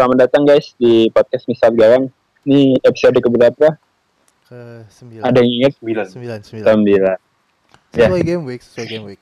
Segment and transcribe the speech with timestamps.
[0.00, 2.08] Selamat datang guys di podcast Misal Gawang.
[2.48, 3.76] Ini episode keberapa?
[4.48, 5.72] ke sembilan Ada yang ingat?
[5.76, 6.06] Sembilan.
[6.08, 7.18] sembilan sembilan Sembilan.
[7.92, 9.20] Sesuai game week sesuai game week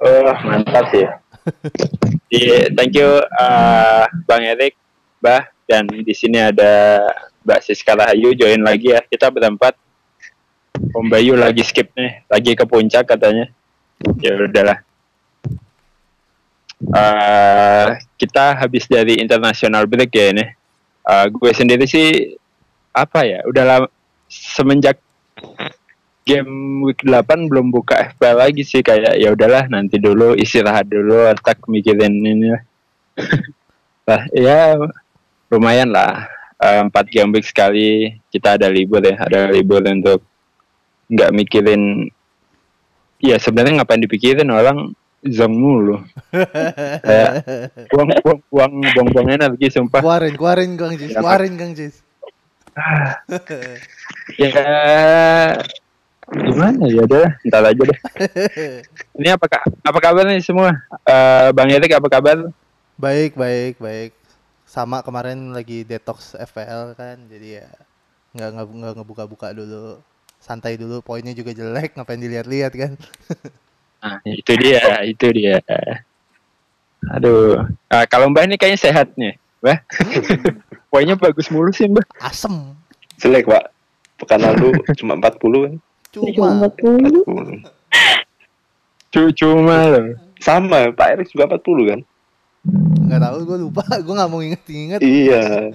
[0.00, 1.20] Oh, mantap ya.
[2.32, 4.72] Di, thank you uh, Bang Erik,
[5.20, 7.04] Bah, dan di sini ada
[7.44, 9.04] Mbak Siska Rahayu join lagi ya.
[9.04, 9.76] Kita berempat.
[10.96, 13.52] Om Bayu lagi skip nih, lagi ke puncak katanya.
[14.16, 14.80] Ya udahlah.
[16.90, 20.46] Uh, kita habis dari international break ya ini.
[21.06, 22.34] Uh, gue sendiri sih
[22.90, 23.88] apa ya, udah lama
[24.26, 24.98] semenjak
[26.22, 31.26] game week 8 belum buka FPL lagi sih kayak ya udahlah nanti dulu istirahat dulu
[31.26, 32.54] otak mikirin ini
[34.06, 34.22] lah.
[34.30, 34.78] ya
[35.50, 36.30] lumayan lah
[36.62, 40.22] Eh, empat game week sekali kita ada libur ya ada libur untuk
[41.10, 42.06] nggak mikirin
[43.18, 46.02] ya sebenarnya ngapain dipikirin orang zong mulu.
[47.06, 47.32] Kayak
[47.90, 50.02] buang buang buang buang buang energi sumpah.
[50.02, 51.14] Keluarin keluarin kang Jis.
[51.14, 51.94] Keluarin kang Jis.
[54.38, 54.48] Ya
[56.32, 57.98] gimana ya udah ntar aja deh.
[59.20, 59.44] Ini apa
[59.84, 60.72] apa kabar nih semua?
[61.04, 62.48] Eh, bang Erik apa kabar?
[62.96, 64.16] Baik baik baik.
[64.64, 67.68] Sama kemarin lagi detox FPL kan jadi ya
[68.32, 70.00] nggak nggak nggak ngebuka-buka dulu.
[70.40, 72.92] Santai dulu poinnya juga jelek ngapain dilihat-lihat kan
[74.02, 75.62] nah itu dia itu dia.
[77.14, 77.62] Aduh.
[77.86, 79.78] Ah, kalau mbak ini kayaknya sehat nih mbak
[80.90, 82.74] poinnya bagus mulu sih mbak asem.
[83.22, 83.70] Jelek pak.
[84.18, 85.74] Pekan lalu cuma 40 kan.
[86.12, 86.68] cuma.
[86.68, 87.62] 40.
[89.12, 90.06] Cu- cuma loh.
[90.42, 92.00] Sama, Pak Erik juga 40 kan?
[93.02, 93.82] nggak tahu gue lupa.
[93.98, 95.74] Gue nggak mau inget-inget Iya,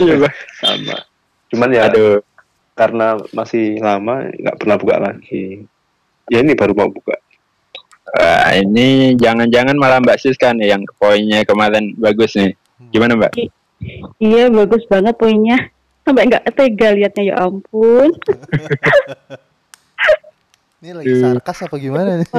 [0.00, 0.96] iya mbak sama.
[1.52, 2.24] Cuman ya aduh.
[2.74, 5.68] karena masih lama nggak pernah buka lagi.
[6.32, 7.16] Ya ini baru mau buka.
[8.14, 12.54] Wah, ini jangan-jangan malah mbak Siska nih yang poinnya kemarin bagus nih
[12.94, 13.34] gimana mbak
[14.22, 15.72] Iya bagus banget poinnya
[16.06, 18.14] sampai nggak tega liatnya ya ampun
[20.84, 22.28] ini lagi sarkas apa gimana nih.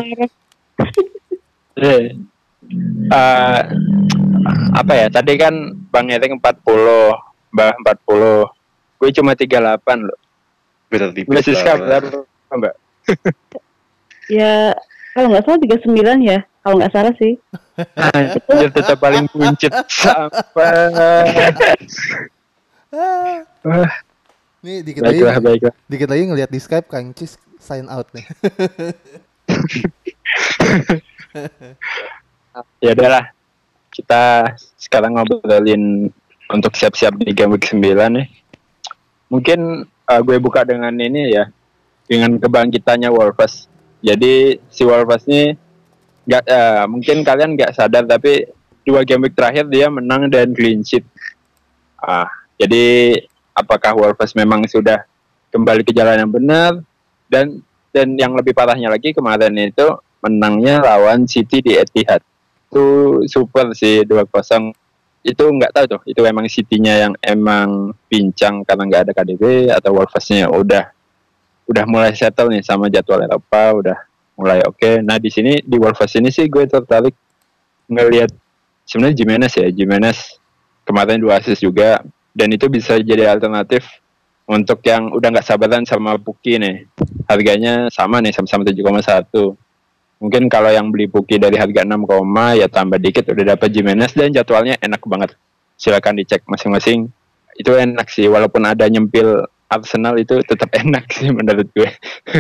[1.76, 2.16] Eh,
[3.12, 3.62] eh,
[4.80, 5.12] apa ya?
[5.12, 6.40] Tadi kan Bang Erik 40,
[7.52, 8.48] Mbak 40.
[8.96, 10.16] Gue cuma 38 loh.
[10.88, 11.28] Beda tipis.
[11.28, 12.24] Mbak Siska berapa,
[12.56, 12.76] Mbak?
[14.32, 14.74] ya
[15.16, 17.34] kalau nggak salah 39 ya kalau nggak salah sih
[18.00, 20.96] Anjir, tetap paling buncit sampai.
[24.64, 25.76] Nih dikit lagi baiklah, baiklah.
[25.92, 28.26] dikit lagi ngeliat di Skype Kang Cis sign out nih
[32.80, 33.26] Ya udahlah.
[33.92, 36.12] Kita sekarang ngobrolin
[36.52, 38.28] untuk siap-siap di game week 9 nih.
[39.32, 41.52] Mungkin eh, gue buka dengan ini ya.
[42.06, 43.68] Dengan kebangkitannya Wolves.
[44.06, 45.58] Jadi si Wolves ini
[46.30, 48.46] nggak eh, mungkin kalian nggak sadar tapi
[48.86, 51.02] dua game week terakhir dia menang dan clean sheet.
[51.98, 52.30] Ah,
[52.62, 53.18] jadi
[53.58, 55.02] apakah Wolves memang sudah
[55.50, 56.72] kembali ke jalan yang benar?
[57.26, 59.90] Dan dan yang lebih parahnya lagi kemarin itu
[60.22, 62.22] menangnya lawan City di Etihad.
[62.70, 62.86] Itu
[63.26, 64.74] super sih 2-0
[65.26, 69.98] itu nggak tahu tuh itu emang City-nya yang emang pincang karena nggak ada KDB atau
[69.98, 70.54] Wolves-nya.
[70.54, 70.95] Udah
[71.66, 73.98] udah mulai settle nih sama jadwal Eropa udah
[74.38, 75.02] mulai oke.
[75.02, 77.16] Nah di sini di Wolves ini sih gue tertarik
[77.90, 78.30] ngelihat
[78.86, 79.68] sebenarnya Jimenez ya.
[79.72, 80.18] Jimenez
[80.86, 82.04] kemarin dua assist juga
[82.36, 83.88] dan itu bisa jadi alternatif
[84.46, 86.86] untuk yang udah nggak sabaran sama Puki nih.
[87.26, 89.58] Harganya sama nih sama-sama 7,1
[90.20, 92.02] mungkin kalau yang beli Puki dari harga 6,
[92.56, 95.36] ya tambah dikit udah dapat Jimenez dan jadwalnya enak banget.
[95.76, 97.12] Silakan dicek masing-masing.
[97.56, 101.90] Itu enak sih walaupun ada nyempil Arsenal itu tetap enak sih menurut gue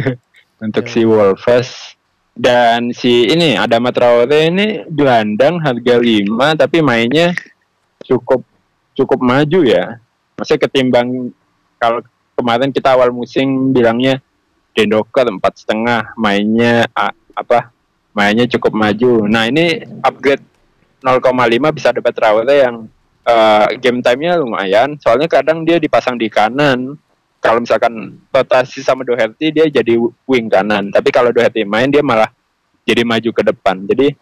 [0.65, 1.95] untuk si Wolves
[2.35, 7.31] dan si ini ada Traore ini gelandang harga 5 tapi mainnya
[8.03, 8.43] cukup
[8.95, 9.99] cukup maju ya
[10.35, 11.31] maksudnya ketimbang
[11.79, 12.03] kalau
[12.35, 14.19] kemarin kita awal musim bilangnya
[14.75, 17.71] Dendoker empat setengah mainnya a- apa
[18.15, 19.27] mainnya cukup maju.
[19.27, 20.43] Nah ini upgrade
[21.03, 22.75] 0,5 bisa dapat Traore yang
[23.27, 24.95] uh, game time-nya lumayan.
[24.99, 26.95] Soalnya kadang dia dipasang di kanan.
[27.45, 30.89] Kalau misalkan rotasi sama Doherty dia jadi wing kanan.
[30.89, 32.33] Tapi kalau Doherty main dia malah
[32.81, 33.85] jadi maju ke depan.
[33.85, 34.17] Jadi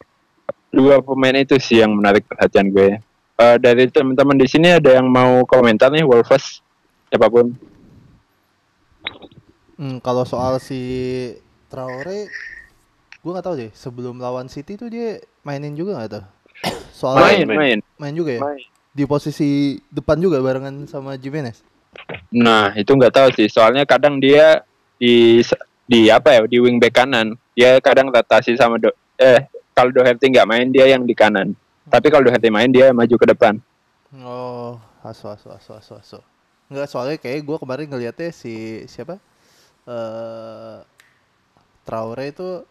[0.68, 3.00] dua pemain itu sih yang menarik perhatian gue.
[3.40, 6.60] Uh, dari teman-teman di sini ada yang mau komentar nih Wolves
[7.08, 7.56] siapa pun.
[9.80, 10.82] Hmm, kalau soal si
[11.72, 12.28] Traore,
[13.24, 13.72] gue nggak tahu deh.
[13.72, 16.26] Sebelum lawan City tuh dia mainin juga nggak tuh?
[16.92, 17.80] Soalnya Main, main.
[17.96, 18.42] main juga ya.
[18.44, 18.62] Main.
[18.94, 21.73] Di posisi depan juga barengan sama Jimenez.
[22.34, 23.48] Nah, itu nggak tahu sih.
[23.48, 24.66] Soalnya kadang dia
[24.98, 25.42] di
[25.86, 27.38] di apa ya, di wing back kanan.
[27.54, 28.90] Dia kadang rotasi sama do,
[29.22, 29.46] eh
[29.78, 31.54] kalau Doherty nggak main dia yang di kanan.
[31.90, 33.60] Tapi kalau Doherty main dia maju ke depan.
[34.22, 36.20] Oh, asu asu asu asu asu.
[36.70, 39.20] Enggak, soalnya kayak gue kemarin ngeliatnya si siapa?
[39.84, 40.80] eh
[41.84, 42.64] Traore itu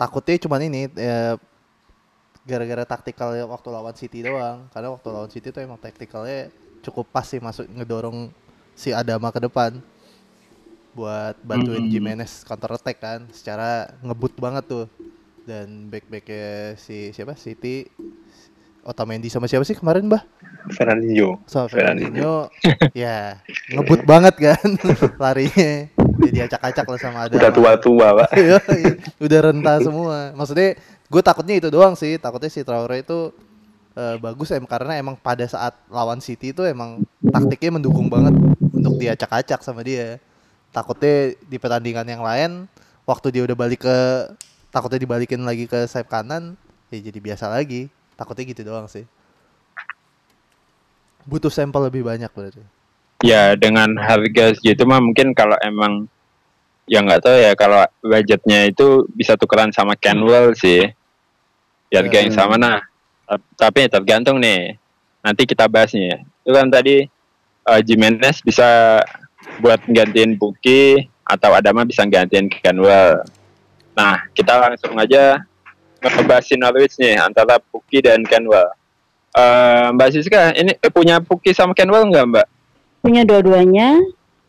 [0.00, 1.36] takutnya cuman ini eh,
[2.48, 4.66] gara-gara taktikal waktu lawan City doang.
[4.72, 6.48] Karena waktu lawan City tuh emang taktikalnya
[6.82, 8.28] cukup pas sih masuk ngedorong
[8.74, 9.78] si Adama ke depan
[10.92, 11.92] buat bantuin Mm-mm.
[11.92, 14.86] Jimenez counter attack kan secara ngebut banget tuh
[15.48, 17.88] dan back backnya si siapa City
[18.82, 20.22] Otamendi sama siapa sih kemarin bah
[20.74, 21.38] Fernandinho.
[21.48, 22.50] sama Fernandinho.
[22.50, 23.40] Fernandinho ya
[23.72, 24.68] ngebut banget kan
[25.22, 25.88] larinya
[26.22, 28.28] jadi acak-acak lah sama Adama Udah tua-tua, Pak.
[28.38, 28.94] Iya, iya.
[29.18, 30.30] udah renta semua.
[30.38, 30.78] Maksudnya
[31.10, 32.14] gue takutnya itu doang sih.
[32.16, 33.34] Takutnya si Traore itu
[33.96, 38.96] eh, bagus em karena emang pada saat lawan City itu emang taktiknya mendukung banget untuk
[38.98, 40.18] diacak-acak sama dia.
[40.72, 42.66] Takutnya di pertandingan yang lain
[43.04, 43.98] waktu dia udah balik ke
[44.72, 46.56] takutnya dibalikin lagi ke sayap kanan
[46.88, 47.92] ya jadi biasa lagi.
[48.16, 49.04] Takutnya gitu doang sih.
[51.28, 52.62] Butuh sampel lebih banyak berarti.
[53.22, 56.10] Ya dengan harga segitu mah mungkin kalau emang
[56.90, 60.90] ya nggak tahu ya kalau budgetnya itu bisa tukeran sama Canwell sih.
[61.92, 62.91] Harga yang sama nah.
[63.32, 64.76] Ta- Tapi tergantung nih.
[65.24, 66.20] Nanti kita bahas nih.
[66.44, 67.08] Itu kan tadi
[67.64, 69.00] eh, Jimenez bisa
[69.64, 73.24] buat gantiin Buki atau Adama bisa gantiin Canwell.
[73.96, 75.40] Nah, kita langsung aja
[76.02, 78.68] ngebahas Norwich nih antara Buki dan Canwell.
[79.32, 82.46] Eh Mbak Siska, ini eh, punya Buki sama Canwell nggak Mbak?
[83.02, 83.98] punya dua-duanya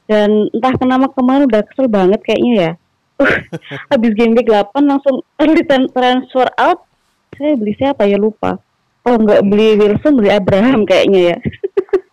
[0.06, 2.72] dan entah kenapa kemarin udah kesel banget kayaknya ya.
[3.18, 3.34] Uh,
[3.92, 6.86] habis game week 8 langsung early tran- transfer out.
[7.34, 8.62] Saya beli siapa ya lupa.
[9.04, 11.38] Oh nggak beli Wilson, beli Abraham kayaknya ya.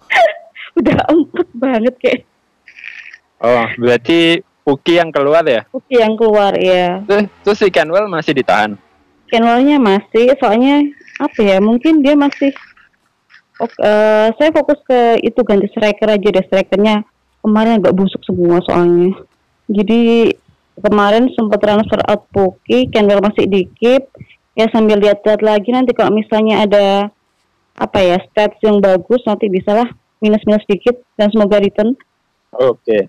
[0.81, 2.20] udah empat banget kayak
[3.40, 5.64] Oh, berarti Puki yang keluar ya?
[5.72, 7.00] Oke yang keluar ya.
[7.08, 8.76] Terus, terus si Canwell masih ditahan.
[9.32, 10.84] Channelnya masih, soalnya
[11.16, 11.56] apa ya?
[11.56, 12.52] Mungkin dia masih.
[13.60, 17.04] Eh, saya fokus ke itu ganti striker aja deh strikernya
[17.40, 19.16] kemarin agak busuk semua soalnya.
[19.72, 20.32] Jadi
[20.81, 24.04] kemarin sempat transfer out Puki, Kendall masih di keep.
[24.61, 27.09] Ya sambil lihat-lihat lagi nanti kalau misalnya ada
[27.81, 29.89] apa ya stats yang bagus nanti bisalah
[30.21, 31.97] minus-minus sedikit dan semoga return.
[32.53, 33.09] Oke.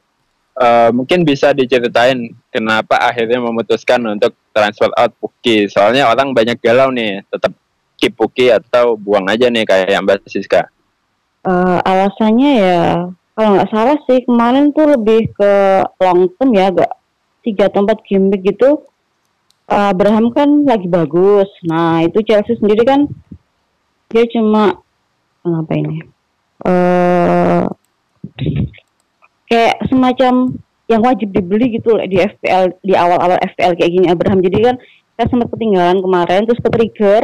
[0.51, 5.67] Eh, mungkin bisa diceritain kenapa akhirnya memutuskan untuk transfer out Puki.
[5.67, 7.51] Soalnya orang banyak galau nih, tetap
[7.99, 10.71] keep Puki atau buang aja nih kayak yang Mbak Siska.
[11.43, 12.81] Eh, alasannya ya
[13.33, 15.51] kalau nggak salah sih kemarin tuh lebih ke
[15.99, 16.91] long term ya agak
[17.41, 18.85] tiga atau empat game week gitu
[19.69, 21.47] Eh, Abraham kan lagi bagus.
[21.67, 23.05] Nah itu Chelsea sendiri kan
[24.11, 24.81] dia cuma
[25.45, 26.01] apa ini?
[26.65, 27.63] Eh
[29.51, 30.55] kayak semacam
[30.87, 34.43] yang wajib dibeli gitu di FPL di awal-awal FPL kayak gini Abraham.
[34.43, 34.75] Jadi kan
[35.15, 37.23] saya sempat ketinggalan kemarin terus ke trigger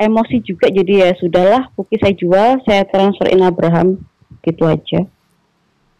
[0.00, 0.72] emosi juga.
[0.72, 4.00] Jadi ya sudahlah Puki saya jual saya transferin Abraham.
[4.40, 5.04] Gitu aja.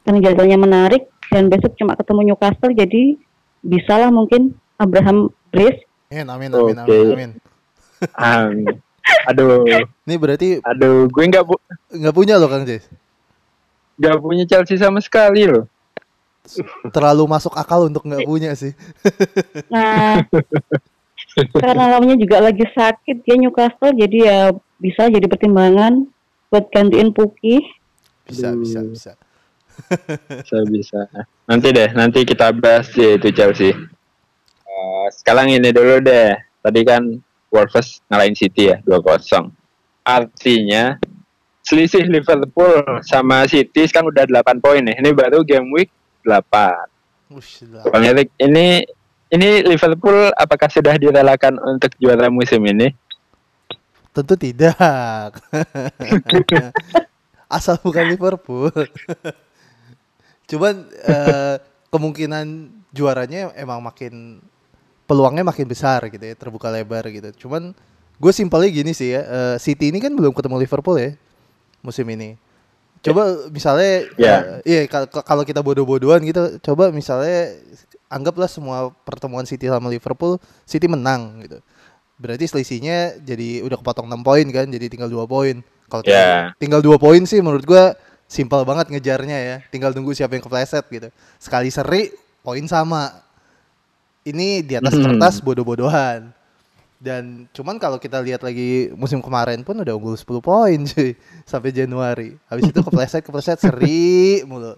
[0.07, 3.19] Karena jadwalnya menarik dan besok cuma ketemu Newcastle jadi
[3.67, 6.85] bisalah mungkin Abraham brace Amin, amin, amin, Oke.
[6.85, 7.31] amin, amin.
[8.15, 8.77] Amin.
[9.27, 9.65] Aduh,
[10.05, 12.87] Ini berarti aduh, gue nggak bu- nggak punya loh Kang Jess.
[13.97, 15.65] nggak punya Chelsea sama sekali loh.
[16.93, 18.71] Terlalu masuk akal untuk nggak punya sih.
[19.73, 20.23] nah
[21.53, 24.39] karena lawannya juga lagi sakit dia Newcastle jadi ya
[24.79, 26.07] bisa jadi pertimbangan
[26.47, 27.65] buat gantiin Puki
[28.23, 28.63] Bisa, Aduh.
[28.63, 29.13] bisa, bisa.
[30.41, 31.01] Bisa bisa.
[31.45, 33.77] Nanti deh, nanti kita bahas ya itu Chelsea.
[34.77, 36.37] Eh, sekarang ini dulu deh.
[36.61, 37.03] Tadi kan
[37.49, 39.49] Wolves ngalahin City ya 2-0.
[40.05, 41.01] Artinya
[41.65, 45.01] selisih Liverpool sama City sekarang udah 8 poin nih.
[45.01, 45.91] Ini baru game week
[46.29, 47.33] 8.
[47.33, 47.65] Ush.
[47.91, 48.05] Bang
[48.39, 48.87] ini
[49.33, 52.93] ini Liverpool apakah sudah direlakan untuk juara musim ini?
[54.15, 54.79] Tentu tidak.
[57.57, 58.71] Asal bukan Liverpool.
[60.51, 61.59] Cuman eh,
[61.91, 64.39] kemungkinan juaranya emang makin
[65.07, 67.47] peluangnya makin besar gitu ya, terbuka lebar gitu.
[67.47, 67.73] Cuman
[68.17, 71.15] gue simpelnya gini sih ya, eh, City ini kan belum ketemu Liverpool ya
[71.81, 72.35] musim ini.
[73.01, 74.61] Coba misalnya, Ya.
[74.61, 77.55] eh, iya kal- kal- kalau kita bodoh-bodohan gitu, coba misalnya
[78.11, 81.63] anggaplah semua pertemuan City sama Liverpool, City menang gitu.
[82.19, 85.61] Berarti selisihnya jadi udah kepotong 6 poin kan, jadi tinggal dua poin.
[85.87, 86.51] Kalau Ya.
[86.59, 87.95] tinggal, dua poin sih menurut gua
[88.27, 89.57] simpel banget ngejarnya ya.
[89.71, 91.13] Tinggal nunggu siapa yang kepleset gitu.
[91.39, 92.11] Sekali seri
[92.43, 93.23] poin sama.
[94.27, 95.03] Ini di atas Mhm.
[95.07, 96.35] kertas bodoh-bodohan.
[96.99, 101.15] Dan cuman kalau kita lihat lagi musim kemarin pun udah unggul 10 poin cuy
[101.51, 102.35] sampai Januari.
[102.51, 104.75] Habis itu kepleset kepleset seri mulu.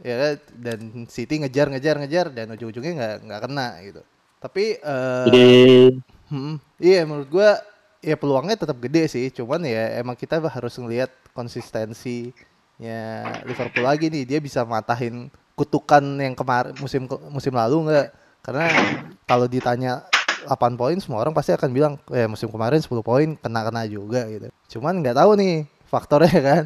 [0.00, 0.78] Ya kan dan
[1.12, 4.02] City ngejar ngejar ngejar dan ujung-ujungnya nggak nggak kena gitu.
[4.40, 4.64] Tapi
[5.26, 5.44] Jadi
[6.30, 7.58] Hmm, iya menurut gua
[7.98, 12.30] ya peluangnya tetap gede sih, cuman ya emang kita harus ngelihat konsistensinya
[13.44, 15.26] Liverpool lagi nih, dia bisa matahin
[15.58, 18.08] kutukan yang kemarin musim musim lalu nggak?
[18.40, 18.66] Karena
[19.28, 20.04] kalau ditanya
[20.48, 24.48] 8 poin semua orang pasti akan bilang eh musim kemarin 10 poin kena-kena juga gitu.
[24.76, 26.62] Cuman nggak tahu nih faktornya kan.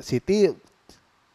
[0.00, 0.50] City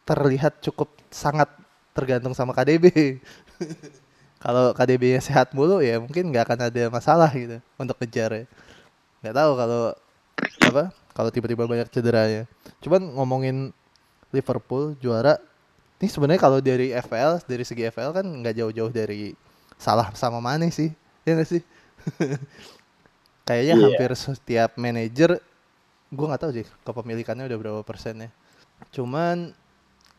[0.04, 1.48] terlihat cukup sangat
[1.94, 3.18] tergantung sama KDB.
[4.44, 8.44] kalau KDB-nya sehat mulu ya mungkin nggak akan ada masalah gitu untuk kejar ya.
[9.22, 9.82] Nggak tahu kalau
[10.62, 12.46] apa kalau tiba-tiba banyak cederanya.
[12.78, 13.74] Cuman ngomongin
[14.30, 15.40] Liverpool juara,
[15.98, 19.34] ini sebenarnya kalau dari FPL dari segi FPL kan nggak jauh-jauh dari
[19.74, 20.90] salah sama Mane sih,
[21.26, 21.62] ya nggak sih?
[23.48, 23.84] Kayaknya Iya.
[23.88, 25.30] hampir setiap manajer,
[26.12, 28.30] gua nggak tahu sih kepemilikannya udah berapa persennya.
[28.94, 29.50] Cuman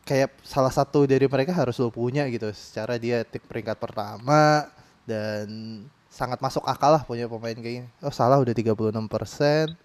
[0.04, 4.66] kayak salah satu dari mereka harus lo punya gitu secara dia peringkat pertama
[5.06, 5.46] dan
[6.10, 7.88] sangat masuk akal lah punya pemain kayak gini.
[8.02, 8.74] Oh salah udah 36
[9.06, 9.78] persen.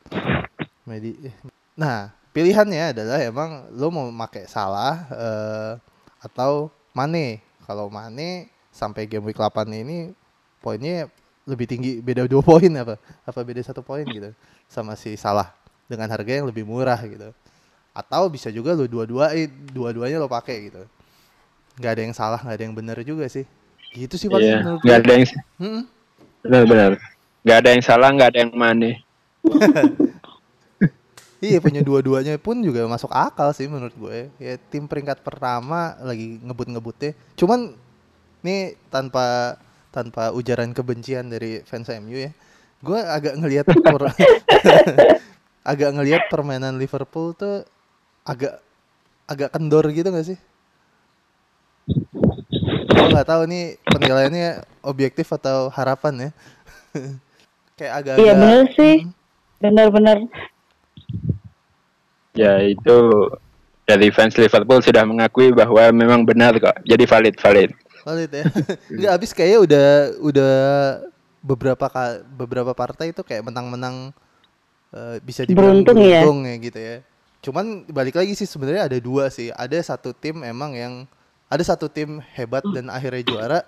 [1.77, 5.71] Nah pilihannya adalah emang lo mau pakai salah eh,
[6.19, 7.39] atau Mane.
[7.63, 10.11] Kalau Mane sampai game week 8 ini
[10.59, 11.07] poinnya
[11.47, 12.99] lebih tinggi beda dua poin apa?
[13.23, 14.31] Apa beda satu poin gitu?
[14.67, 15.55] Sama si salah
[15.87, 17.31] dengan harga yang lebih murah gitu.
[17.95, 20.83] Atau bisa juga lo dua-duain dua-duanya lo pakai gitu.
[21.79, 23.45] Nggak ada yang salah nggak ada yang benar juga sih.
[23.95, 25.25] Gitu sih paling Iya, menurut nggak ada yang
[25.61, 25.83] Mm-mm.
[26.43, 26.91] benar-benar.
[27.45, 28.89] Nggak ada yang salah, nggak ada yang mana.
[31.45, 34.33] iya punya dua-duanya pun juga masuk akal sih menurut gue.
[34.41, 37.13] Ya tim peringkat pertama lagi ngebut-ngebutnya.
[37.37, 37.77] Cuman
[38.41, 39.57] nih tanpa
[39.93, 42.35] tanpa ujaran kebencian dari fans MU ya
[42.85, 43.65] gue agak ngelihat
[45.71, 47.65] agak ngelihat permainan Liverpool tuh
[48.21, 48.61] agak
[49.25, 50.37] agak kendor gitu gak sih?
[52.85, 56.31] Gue nggak tahu nih penilaiannya objektif atau harapan ya.
[57.77, 58.95] Kayak agak Iya bener sih,
[59.59, 60.17] benar-benar.
[62.35, 62.97] Ya itu
[63.85, 66.75] dari fans Liverpool sudah mengakui bahwa memang benar kok.
[66.83, 67.71] Jadi valid, valid.
[68.05, 68.43] Valid ya.
[68.91, 69.87] Enggak habis kayaknya udah
[70.21, 70.53] udah
[71.45, 74.09] beberapa ka- beberapa partai itu kayak menang-menang
[74.93, 76.21] eh, bisa dibilang Beruntung ya.
[76.25, 76.97] beruntung ya gitu ya.
[77.45, 79.53] Cuman balik lagi sih sebenarnya ada dua sih.
[79.53, 80.93] Ada satu tim emang yang
[81.45, 83.59] ada satu tim hebat dan akhirnya juara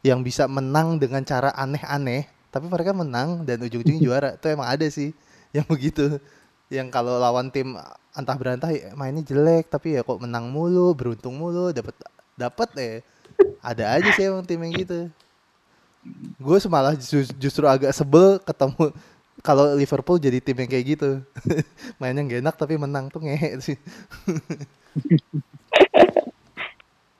[0.00, 4.28] yang bisa menang dengan cara aneh-aneh, tapi mereka menang dan ujung-ujungnya juara.
[4.40, 5.12] Itu emang ada sih
[5.52, 6.16] yang begitu.
[6.70, 7.74] Yang kalau lawan tim
[8.14, 11.94] antah berantah ya mainnya jelek tapi ya kok menang mulu, beruntung mulu, dapat
[12.38, 12.92] dapat ya
[13.60, 15.12] ada aja sih emang tim yang gitu
[16.40, 18.96] gue semalah ju- justru agak sebel ketemu
[19.44, 21.10] kalau Liverpool jadi tim yang kayak gitu
[22.00, 23.78] mainnya gak enak tapi menang tuh ngehe sih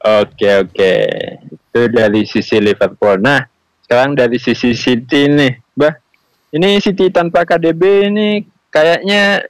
[0.00, 0.94] Oke, oke.
[1.52, 3.20] Itu dari sisi Liverpool.
[3.20, 3.44] Nah,
[3.84, 5.92] sekarang dari sisi City nih, Bah.
[6.56, 9.44] Ini City tanpa KDB ini kayaknya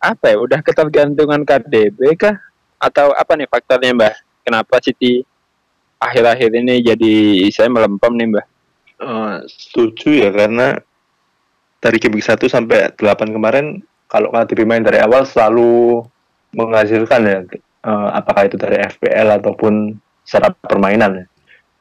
[0.00, 0.36] apa ya?
[0.40, 2.40] Udah ketergantungan KDB kah?
[2.80, 4.14] Atau apa nih faktornya, Mbah?
[4.40, 5.20] Kenapa City
[6.00, 7.14] akhir-akhir ini jadi
[7.52, 8.46] saya melempem nih, Mbah?
[9.00, 10.76] Eh, setuju ya karena
[11.80, 13.80] dari game week 1 sampai 8 kemarin
[14.12, 16.04] kalau KDB main dari awal selalu
[16.52, 17.38] menghasilkan ya
[17.88, 21.26] eh, apakah itu dari FPL ataupun secara permainan ya.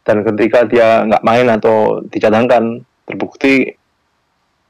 [0.07, 3.67] Dan ketika dia nggak main atau dicadangkan terbukti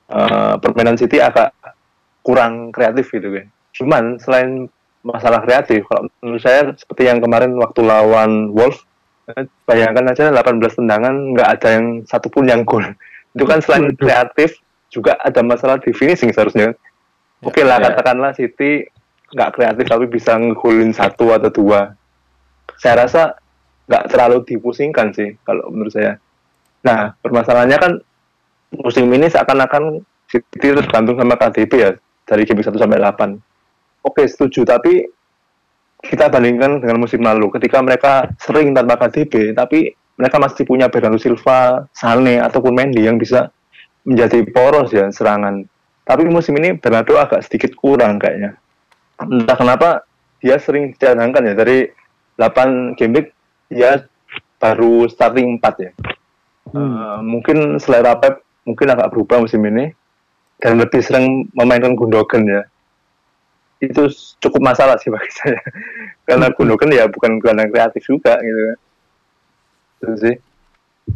[0.09, 1.53] eh, permainan City agak
[2.23, 3.47] kurang kreatif gitu kan.
[3.75, 4.67] Cuman selain
[5.01, 8.83] masalah kreatif kalau menurut saya seperti yang kemarin waktu lawan Wolves
[9.31, 12.83] eh, bayangkan aja 18 tendangan nggak ada yang satupun yang gol.
[13.35, 14.59] Itu kan selain kreatif
[14.89, 16.75] juga ada masalah di finishing seharusnya.
[17.39, 17.93] Oke lah ya.
[17.93, 18.89] katakanlah City
[19.29, 21.95] nggak kreatif tapi bisa ngegolin satu atau dua.
[22.75, 23.37] Saya rasa
[23.87, 26.19] nggak terlalu dipusingkan sih kalau menurut saya.
[26.83, 27.91] Nah permasalahannya kan
[28.75, 31.91] musim ini seakan-akan City tergantung sama KDB ya
[32.29, 35.01] dari game 1 sampai 8 oke setuju tapi
[35.99, 41.15] kita bandingkan dengan musim lalu ketika mereka sering tanpa KDB tapi mereka masih punya Bernardo
[41.15, 43.55] Silva, Sane ataupun Mendy yang bisa
[44.03, 45.63] menjadi poros ya serangan.
[46.03, 48.59] Tapi musim ini Bernardo agak sedikit kurang kayaknya.
[49.23, 49.89] Entah kenapa
[50.43, 51.87] dia sering dicadangkan ya dari
[52.35, 53.27] 8 game week
[53.71, 54.03] dia
[54.59, 55.91] baru starting 4 ya.
[56.75, 59.95] Eh, mungkin selera Pep mungkin agak berubah musim ini
[60.59, 62.61] dan lebih sering memainkan Gundogan ya.
[63.79, 64.11] Itu
[64.43, 65.59] cukup masalah sih bagi saya.
[66.27, 68.59] Karena Gundogan ya bukan gelandang kreatif juga gitu.
[68.59, 68.79] kan.
[69.99, 70.35] Itu sih.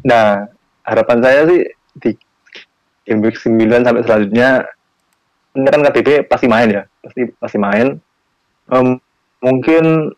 [0.07, 0.47] Nah,
[0.87, 1.61] harapan saya sih
[1.99, 2.11] di
[3.03, 4.49] game week 9 sampai selanjutnya
[5.53, 7.99] ini kan KTP pasti main ya, pasti pasti main.
[8.71, 8.97] Em,
[9.43, 10.15] mungkin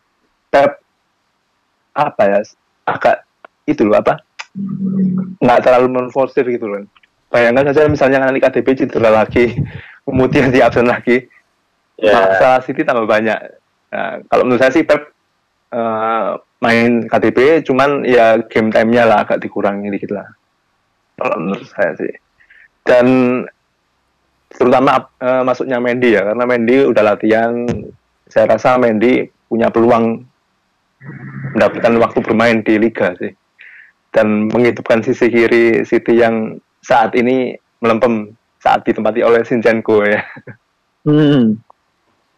[0.48, 0.80] Pep
[1.96, 2.40] apa ya
[2.86, 3.26] agak
[3.66, 4.22] itu loh apa
[5.42, 6.84] nggak terlalu menforsir gitu loh
[7.32, 9.54] bayangkan saja misalnya nanti KDP cedera lagi
[10.06, 11.26] kemudian di absen lagi
[11.96, 12.12] Ya.
[12.12, 13.40] masalah City tambah banyak.
[13.88, 15.16] Nah, kalau menurut saya sih Pep
[15.72, 16.30] eh,
[16.60, 20.28] main KDP cuman ya game time-nya lah agak dikurangi dikit lah.
[21.16, 22.12] Kalau menurut saya sih.
[22.84, 23.06] Dan
[24.52, 27.64] terutama eh, masuknya Mendy ya karena Mendy udah latihan.
[28.28, 30.20] Saya rasa Mendy punya peluang
[31.56, 33.32] mendapatkan waktu bermain di liga sih.
[34.12, 38.30] Dan menghidupkan sisi kiri City yang saat ini melempem
[38.62, 40.22] saat ditempati oleh Sinchenko ya
[41.02, 41.58] Hmm.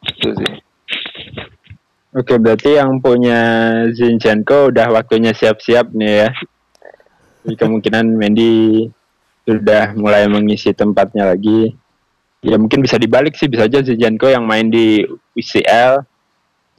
[0.05, 0.52] itu sih
[2.17, 3.40] Oke, berarti yang punya
[3.93, 6.28] Zinchenko udah waktunya siap-siap nih ya.
[7.45, 8.88] Jadi kemungkinan Mendy
[9.45, 11.76] sudah mulai mengisi tempatnya lagi.
[12.40, 15.05] Ya mungkin bisa dibalik sih, bisa aja Zinchenko yang main di
[15.37, 16.00] UCL,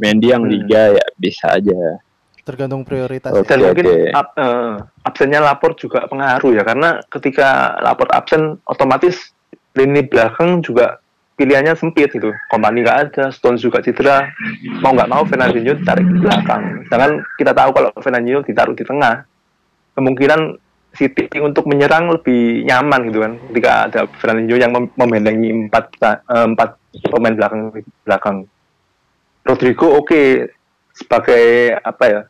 [0.02, 0.52] Mendy yang Hmm.
[0.52, 1.78] Liga ya bisa aja.
[2.44, 3.32] Tergantung prioritas.
[3.36, 3.46] Oke.
[3.46, 3.50] ya.
[3.56, 4.10] dan mungkin oke.
[4.16, 4.74] ab- eh,
[5.06, 9.32] absennya lapor juga pengaruh ya karena ketika lapor absen otomatis
[9.78, 10.98] lini belakang juga
[11.40, 14.28] pilihannya sempit gitu Kompani nggak ada Stones juga cedera
[14.84, 19.24] mau nggak mau Fernandinho ditarik ke belakang sedangkan kita tahu kalau Fernandinho ditaruh di tengah
[19.96, 25.86] kemungkinan City untuk menyerang lebih nyaman gitu kan ketika ada Fernandinho yang mem- membentengi empat
[26.04, 26.70] eh, empat
[27.08, 27.62] pemain belakang
[28.04, 28.38] belakang
[29.48, 30.50] Rodrigo oke
[30.92, 32.22] sebagai apa ya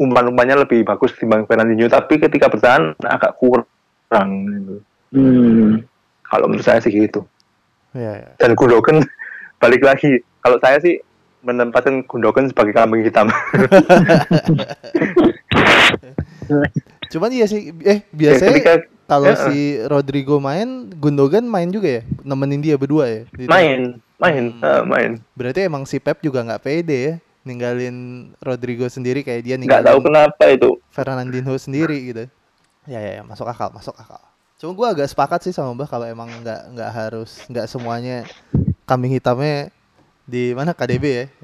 [0.00, 4.74] umpan-umpannya lebih bagus dibanding Fernandinho tapi ketika bertahan agak kurang gitu.
[5.10, 5.84] Hmm.
[6.24, 7.26] kalau menurut saya sih gitu
[7.90, 8.30] Iya, iya.
[8.36, 9.04] dan Gundogan
[9.62, 10.08] balik lagi
[10.40, 11.02] kalau saya sih
[11.40, 13.28] menempatkan Gundogan sebagai kambing hitam
[17.10, 19.38] Cuman iya sih, eh Ya, biasanya ketika kalau Ya.
[19.42, 23.20] si Rodrigo main, Gundogan main juga ya, nemenin dia berdua ya.
[23.28, 24.62] Di- main main Hmm.
[24.62, 29.56] eh, main Berarti emang si Pep juga nggak pede ya, ninggalin Rodrigo sendiri kayak dia
[29.56, 32.24] nggak tahu ninggalin kenapa itu Fernandinho sendiri gitu.
[32.88, 34.20] Ya ya, ya masuk akal, masuk akal.
[34.60, 38.28] Cuma gua agak sepakat sih sama Mbah kalau emang nggak nggak harus nggak semuanya
[38.84, 39.72] kambing hitamnya
[40.28, 41.26] di mana KDB ya.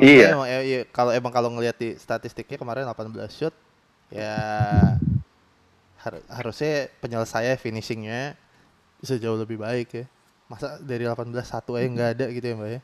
[0.00, 0.32] Iya.
[0.32, 3.52] Emang, ya, iya, kalau emang kalau ngelihat di statistiknya kemarin 18 shot
[4.08, 4.32] ya
[6.00, 8.32] har- harusnya penyelesaian finishingnya
[9.00, 10.04] bisa jauh lebih baik ya.
[10.48, 12.80] Masa dari 18 satu aja nggak ada gitu ya Mbak ya.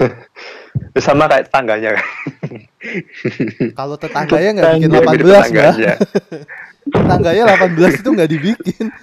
[1.04, 1.90] sama kayak tangganya
[3.74, 5.30] Kalau tetangganya nggak bikin Dia 18 mirip Mbak.
[5.30, 5.94] tetangganya.
[6.90, 8.86] Tetangganya 18 itu nggak dibikin.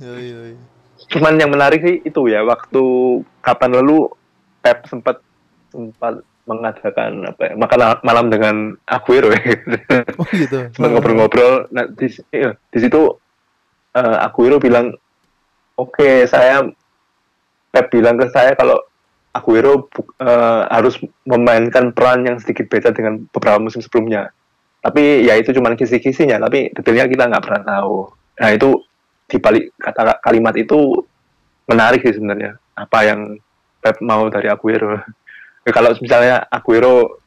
[0.00, 0.52] Yoi, yoi.
[1.10, 2.82] cuman yang menarik sih itu ya waktu
[3.42, 4.08] kapan lalu
[4.62, 5.18] Pep sempat
[5.68, 8.56] sempat mengadakan apa ya, makan malam dengan
[8.86, 9.42] Aguero ya
[10.16, 10.70] Oh gitu.
[10.72, 13.00] sempat ngobrol-ngobrol nah di, iya, di situ
[13.92, 14.94] eh, Aguero bilang
[15.86, 16.64] oke saya
[17.70, 18.76] Pep bilang ke saya kalau
[19.30, 19.86] Aguero
[20.18, 24.34] eh, harus memainkan peran yang sedikit beda dengan beberapa musim sebelumnya.
[24.82, 28.10] Tapi ya itu cuma kisi-kisinya tapi detailnya kita nggak pernah tahu.
[28.42, 28.82] Nah itu
[29.30, 30.98] di balik kata kalimat itu
[31.70, 33.38] menarik sih sebenarnya apa yang
[33.78, 34.98] Pep mau dari Aguero.
[35.60, 37.20] Ya, kalau misalnya Aguero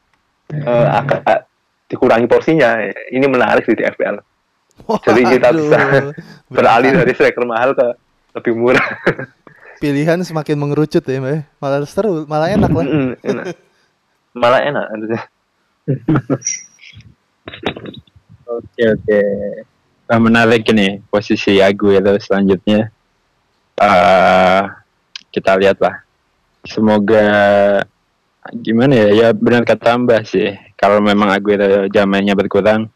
[0.50, 1.46] eh, agak
[1.86, 2.82] dikurangi porsinya
[3.14, 4.18] ini menarik sih di FPL
[5.06, 5.78] Jadi kita bisa
[6.54, 7.86] beralih dari striker mahal ke
[8.34, 8.82] lebih murah
[9.84, 11.60] pilihan semakin mengerucut ya Mbak.
[11.60, 12.86] Malah seru, malah enak lah.
[13.20, 13.44] Enak.
[14.32, 15.22] malah enak harusnya.
[18.44, 19.20] Oke oke.
[20.04, 22.92] Nah, menarik ini posisi Aguero selanjutnya.
[23.80, 24.62] Eh
[25.32, 26.04] kita lihat lah.
[26.62, 27.24] Semoga
[28.52, 29.08] gimana ya?
[29.10, 30.54] Ya benar kata Mbah sih.
[30.76, 32.92] Kalau memang Aguero zamannya berkurang,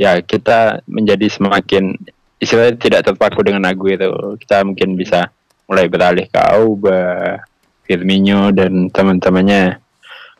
[0.00, 1.92] ya kita menjadi semakin
[2.38, 4.34] istilahnya tidak terpaku dengan Aguero.
[4.38, 5.30] Kita mungkin bisa
[5.64, 7.38] mulai beralih ke Auba,
[7.84, 9.80] Firmino dan teman-temannya.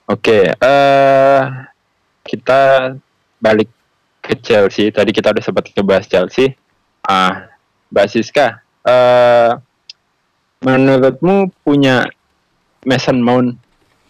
[0.08, 1.40] Oke, eh
[2.24, 2.92] kita
[3.40, 3.68] balik
[4.20, 4.92] ke Chelsea.
[4.92, 6.56] Tadi kita udah sempat ngebahas Chelsea.
[7.04, 7.52] Ah,
[7.92, 9.52] Mbak Siska, eh
[10.64, 12.08] menurutmu punya
[12.88, 13.60] Mason Mount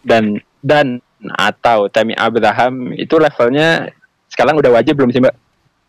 [0.07, 1.03] dan dan
[1.35, 3.91] atau Tammy Abraham itu levelnya
[4.31, 5.35] sekarang udah wajib belum sih mbak?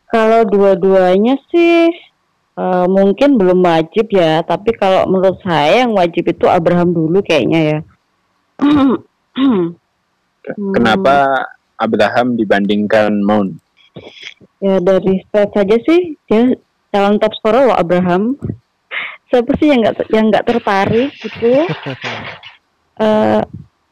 [0.06, 1.90] Kalau dua-duanya sih
[2.56, 7.60] eh, mungkin belum wajib ya, tapi kalau menurut saya yang wajib itu Abraham dulu kayaknya
[7.60, 7.78] ya.
[8.62, 9.76] Hmm.
[10.72, 13.58] Kenapa Abraham dibandingkan Mount?
[14.62, 16.56] Ya dari stat saja sih dia
[16.92, 18.36] calon top scorer loh Abraham.
[19.28, 21.64] Siapa sih yang nggak yang nggak tertarik gitu?
[22.96, 23.42] Eh,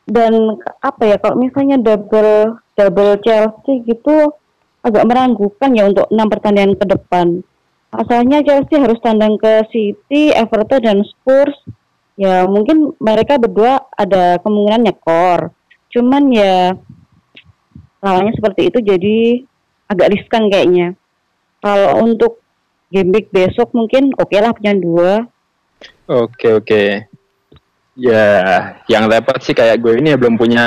[0.09, 0.33] dan
[0.81, 4.33] apa ya kalau misalnya double double Chelsea gitu
[4.85, 7.41] agak meragukan ya untuk enam pertandingan ke depan.
[7.95, 11.57] Asalnya Chelsea harus tandang ke City, Everton dan Spurs.
[12.15, 15.51] Ya mungkin mereka berdua ada kemungkinan nyekor.
[15.89, 16.77] Cuman ya
[18.05, 19.19] lawannya seperti itu jadi
[19.89, 20.99] agak riskan kayaknya.
[21.65, 22.45] Kalau untuk
[22.93, 25.13] game week besok mungkin oke lah punya dua.
[26.05, 26.83] Oke oke.
[27.95, 28.27] Ya,
[28.91, 30.67] yang repot sih kayak gue ini ya belum punya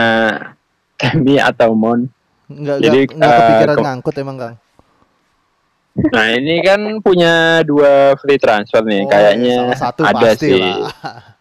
[0.95, 2.16] Tammy atau Mount.
[2.47, 4.55] Nggak, Jadi, nggak, nggak eh, kepikiran ke- ngangkut emang Kang.
[5.97, 10.61] Nah ini kan punya dua free transfer nih, Oh, kayaknya salah satu ada pasti sih,
[10.61, 10.81] lah.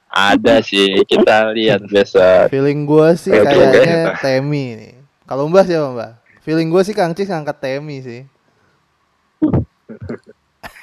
[0.09, 0.89] ada sih.
[1.05, 2.49] Kita lihat besok.
[2.49, 4.95] Feeling gue sih Oke, kayaknya Temi nih.
[5.29, 6.13] Kalau Mbah siapa Mbah?
[6.41, 8.21] Feeling gue sih Kang Cis ngangkat Temi sih.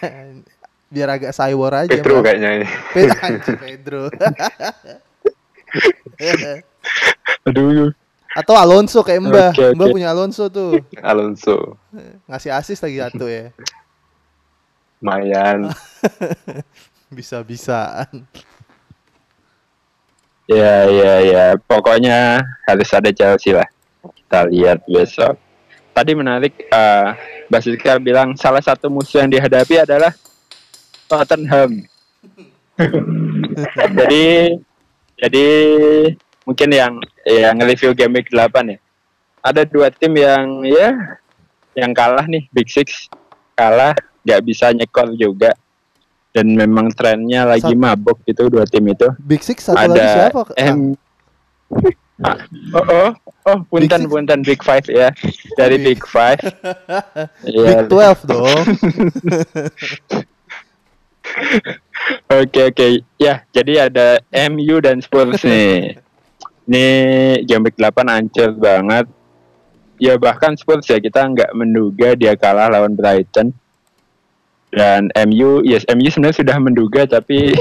[0.94, 1.90] Biar agak cywar aja.
[1.90, 2.24] Pedro Mbah.
[2.30, 2.68] kayaknya ini.
[2.94, 4.04] Pe- anjing, Pedro.
[7.50, 7.90] Aduh,
[8.34, 9.50] Atau Alonso kayak Mbah.
[9.54, 9.76] Oke, oke.
[9.78, 10.82] Mbah punya Alonso tuh.
[11.06, 11.78] Alonso.
[12.26, 13.54] Ngasih asis lagi satu ya.
[15.00, 15.70] Lumayan.
[17.18, 18.26] Bisa-bisaan.
[20.50, 21.46] ya ya ya.
[21.62, 23.70] Pokoknya harus ada Chelsea lah.
[24.02, 25.38] Kita lihat besok.
[25.94, 27.08] Tadi menarik, eh
[27.54, 30.10] Basika bilang salah satu musuh yang dihadapi adalah
[31.06, 31.86] Tottenham.
[34.02, 34.58] jadi
[35.22, 35.48] jadi
[36.44, 38.80] mungkin yang yang review game week 8 ya.
[39.42, 41.20] Ada dua tim yang ya
[41.74, 43.12] yang kalah nih Big Six
[43.54, 43.92] kalah
[44.24, 45.52] nggak bisa nyekor juga
[46.32, 50.06] dan memang trennya lagi Sat- mabok gitu dua tim itu Big Six satu lagi ada
[50.30, 50.42] siapa?
[50.56, 50.96] M
[52.22, 52.38] Ah,
[52.72, 53.12] oh oh
[53.44, 54.08] oh punten Six?
[54.08, 55.12] punten Big Five ya
[55.56, 56.40] dari Big- Big Five
[57.44, 57.84] Big Iya.
[57.90, 58.64] 12 dong.
[62.30, 64.20] Oke oke ya jadi ada
[64.52, 65.98] MU dan Spurs nih.
[66.64, 66.86] Ini
[67.44, 69.06] game week 8 ancur banget.
[70.02, 73.52] Ya bahkan Spurs ya kita nggak menduga dia kalah lawan Brighton.
[74.74, 77.54] Dan MU, yes MU sebenarnya sudah menduga tapi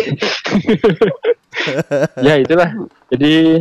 [2.26, 2.72] ya itulah.
[3.12, 3.60] Jadi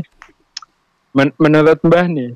[1.11, 2.31] men- menurut Mbah nih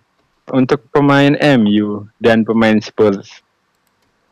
[0.51, 3.45] untuk pemain MU dan pemain Spurs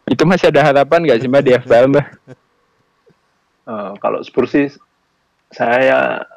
[0.03, 2.07] itu masih ada harapan nggak sih Mbah di FPL Mbah?
[3.63, 4.67] Eh, kalau Spurs sih
[5.47, 6.27] saya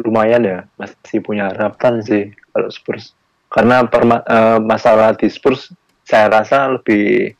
[0.00, 3.12] lumayan ya masih punya harapan sih kalau Spurs.
[3.52, 5.68] Karena perma- eh, masalah di Spurs
[6.08, 7.36] saya rasa lebih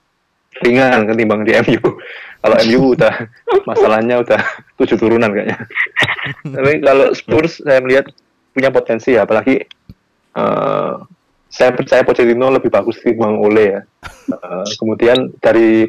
[0.61, 1.81] ringan ketimbang di MU
[2.43, 3.15] kalau MU udah
[3.71, 4.41] masalahnya udah
[4.77, 5.59] tujuh turunan kayaknya.
[6.55, 8.11] Tapi kalau Spurs saya melihat
[8.53, 9.62] punya potensi ya apalagi
[10.37, 10.95] eh,
[11.53, 13.81] saya percaya Pochettino lebih bagus ketimbang Ole ya.
[14.29, 15.88] Eh, kemudian dari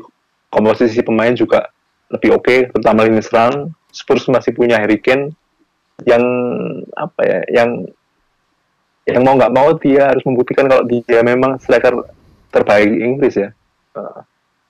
[0.54, 1.68] komposisi pemain juga
[2.14, 5.34] lebih oke terutama lini serang Spurs masih punya Harry Kane
[6.02, 6.24] yang
[6.98, 7.70] apa ya yang
[9.06, 12.08] yang mau nggak mau dia harus membuktikan kalau dia memang striker
[12.50, 13.50] terbaik Inggris ya.
[13.94, 14.20] Eh,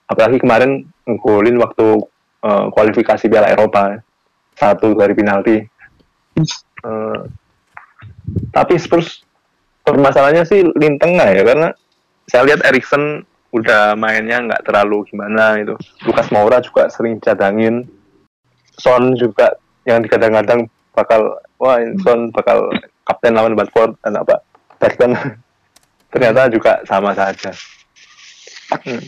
[0.10, 2.02] apalagi kemarin ngegolin waktu
[2.44, 4.02] eh, kualifikasi Piala Eropa
[4.58, 5.58] satu dari penalti.
[6.84, 7.22] Eh,
[8.50, 9.22] tapi Spurs
[9.84, 11.70] permasalahannya sih lini tengah ya karena
[12.28, 15.78] saya lihat Erikson udah mainnya nggak terlalu gimana itu
[16.10, 17.86] Lukas Moura juga sering cadangin
[18.74, 19.54] Son juga
[19.86, 22.70] yang kadang-kadang bakal wah Son bakal
[23.04, 24.40] kapten lawan Watford dan apa
[24.80, 25.18] Barton
[26.14, 27.52] ternyata juga sama saja.
[28.74, 29.06] Hmm.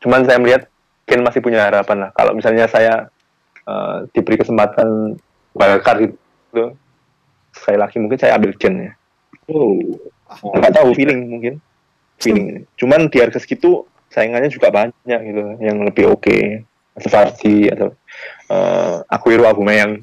[0.00, 0.64] cuman saya melihat
[1.04, 2.10] Kane masih punya harapan lah.
[2.16, 3.08] Kalau misalnya saya
[3.68, 5.18] eh, diberi kesempatan
[5.52, 6.72] wildcard gitu
[7.52, 8.92] sekali lagi mungkin saya ambil Kane ya.
[9.48, 9.76] Oh.
[10.56, 11.54] Nggak tahu feeling mungkin.
[12.20, 12.68] Feeling.
[12.76, 16.64] Cuman di harga segitu saingannya juga banyak gitu yang lebih oke.
[16.98, 17.88] Atau Vardy atau
[18.50, 20.02] uh, Aguero Aubameyang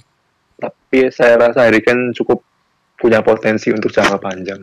[0.60, 2.42] tapi saya rasa Harry Kane cukup
[2.96, 4.62] punya potensi untuk jangka panjang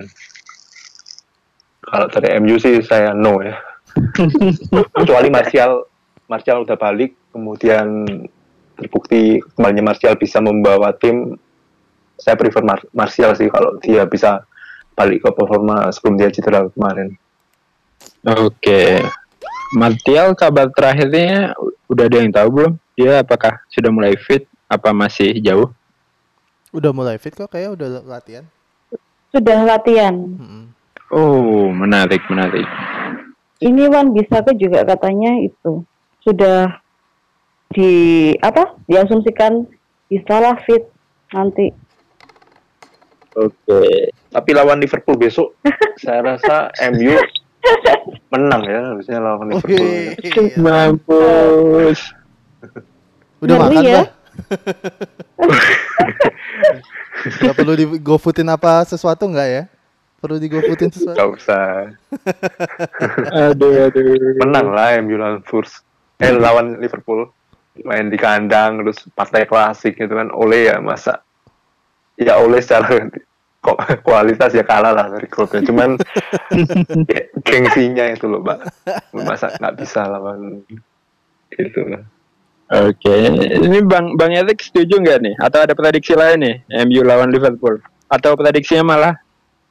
[1.84, 3.56] kalau dari MU sih saya no ya
[4.96, 5.84] kecuali Martial
[6.30, 8.08] Martial udah balik kemudian
[8.76, 11.36] terbukti kembalinya Martial bisa membawa tim
[12.16, 14.44] saya prefer Mar- Martial sih kalau dia bisa
[14.96, 17.12] balik ke performa sebelum dia cedera kemarin
[18.22, 19.02] Oke.
[19.74, 21.56] Martial kabar terakhirnya
[21.90, 22.72] udah ada yang tahu belum?
[22.94, 24.46] Dia apakah sudah mulai fit?
[24.70, 25.74] Apa masih jauh?
[26.72, 28.44] Udah mulai fit kok kayak udah latihan.
[29.32, 30.12] sudah latihan.
[30.12, 30.64] Mm-mm.
[31.08, 32.64] Oh, menarik, menarik.
[33.60, 35.84] Ini Wan Bisaka juga katanya itu
[36.20, 36.80] sudah
[37.72, 37.92] di
[38.40, 38.76] apa?
[38.88, 39.64] Diasumsikan
[40.08, 40.84] bisa lah fit
[41.32, 41.72] nanti.
[43.32, 44.12] Oke.
[44.28, 45.56] Tapi lawan Liverpool besok,
[46.04, 47.16] saya rasa MU
[48.28, 49.88] menang ya harusnya lawan Liverpool.
[50.20, 52.00] Wih, Mampus.
[53.40, 53.96] Udah Ngeri makan ya.
[53.96, 54.08] bah.
[57.42, 59.64] Gak perlu di gofoodin apa sesuatu nggak ya?
[60.22, 61.18] Perlu di gofoodin sesuatu?
[61.18, 61.90] Gak usah.
[63.50, 64.02] Aduh, aduh.
[64.42, 65.82] Menang lah MU lawan Spurs.
[66.22, 67.30] Eh lawan Liverpool.
[67.82, 70.30] Main di kandang terus partai klasik gitu kan.
[70.30, 71.24] Oleh ya masa
[72.20, 73.08] ya oleh secara
[73.62, 75.62] kok kualitas ya kalah lah dari klubnya.
[75.62, 75.98] Cuman
[77.06, 78.58] ya, gengsinya itu loh, Mbak.
[79.22, 80.62] Masa nggak bisa lawan
[81.54, 82.02] itu lah.
[82.72, 85.34] Oke, ini Bang Bang Erik setuju nggak nih?
[85.36, 86.56] Atau ada prediksi lain nih
[86.88, 87.76] MU lawan Liverpool?
[88.08, 89.14] Atau prediksinya malah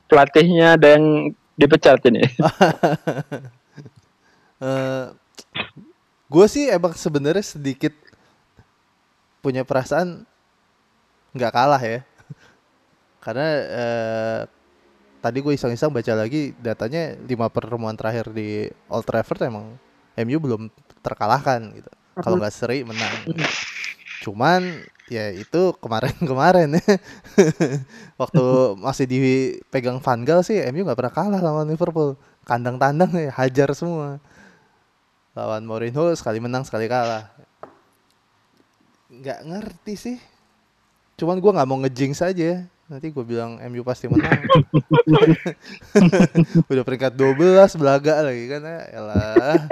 [0.06, 2.22] pelatihnya ada yang dipecat ini?
[6.30, 7.98] gue Eh, sih emang sebenarnya sedikit
[9.42, 10.22] punya perasaan
[11.34, 12.06] nggak kalah ya.
[13.26, 14.40] Karena eh,
[15.26, 19.74] tadi gue iseng-iseng baca lagi datanya lima pertemuan terakhir di Old Trafford emang
[20.22, 20.70] MU belum
[21.02, 21.90] terkalahkan gitu.
[22.24, 23.14] Kalau nggak seri menang.
[24.22, 24.62] Cuman
[25.12, 26.72] ya itu kemarin-kemarin
[28.22, 28.44] waktu
[28.80, 32.16] masih dipegang Van Gaal sih MU nggak pernah kalah lawan Liverpool.
[32.48, 34.22] Kandang tandang ya hajar semua.
[35.36, 37.28] Lawan Mourinho sekali menang sekali kalah.
[39.12, 40.18] Nggak ngerti sih.
[41.20, 42.66] Cuman gua nggak mau ngejing saja.
[42.92, 44.36] Nanti gue bilang MU pasti menang.
[46.72, 48.80] Udah peringkat 12 belaga lagi kan ya.
[48.92, 49.64] Elah.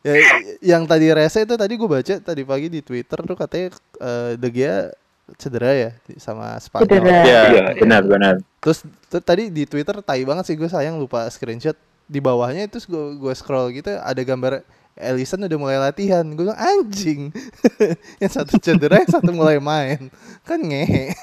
[0.00, 0.16] Ya,
[0.64, 3.68] yang tadi rese itu tadi gue baca tadi pagi di Twitter tuh katanya
[4.00, 4.88] eh, De Gea
[5.36, 6.88] cedera ya sama Spanyol.
[6.88, 7.20] Cedera.
[7.22, 8.34] ya, Iya, benar benar.
[8.64, 8.82] Terus
[9.12, 11.76] tuh tadi di Twitter tai banget sih gue sayang lupa screenshot
[12.10, 14.64] di bawahnya itu gue gue scroll gitu ada gambar
[14.98, 16.24] Ellison udah mulai latihan.
[16.32, 17.30] Gue bilang anjing.
[18.20, 20.10] yang satu cedera, yang satu mulai main.
[20.44, 21.12] Kan ngehe.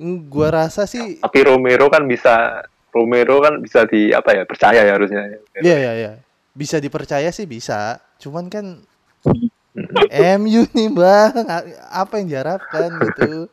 [0.00, 4.92] gue rasa sih Tapi Romero kan bisa Romero kan bisa di apa ya percaya ya
[4.96, 5.22] harusnya.
[5.60, 6.12] Iya iya iya.
[6.52, 8.00] Bisa dipercaya sih bisa.
[8.18, 8.82] Cuman kan
[10.40, 11.46] MU nih bang,
[11.90, 13.46] apa yang diharapkan gitu.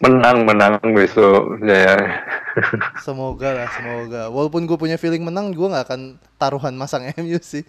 [0.00, 2.24] Menang menang besok ya.
[3.04, 4.32] Semoga lah, semoga.
[4.32, 7.62] Walaupun gue punya feeling menang, gue nggak akan taruhan masang MU sih.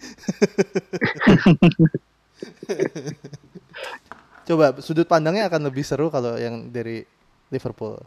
[4.48, 7.04] Coba sudut pandangnya akan lebih seru kalau yang dari
[7.52, 8.00] Liverpool,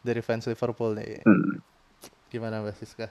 [0.00, 1.26] dari fans Liverpool nih.
[1.26, 1.60] Hmm.
[2.30, 3.10] Gimana Mbak Siska?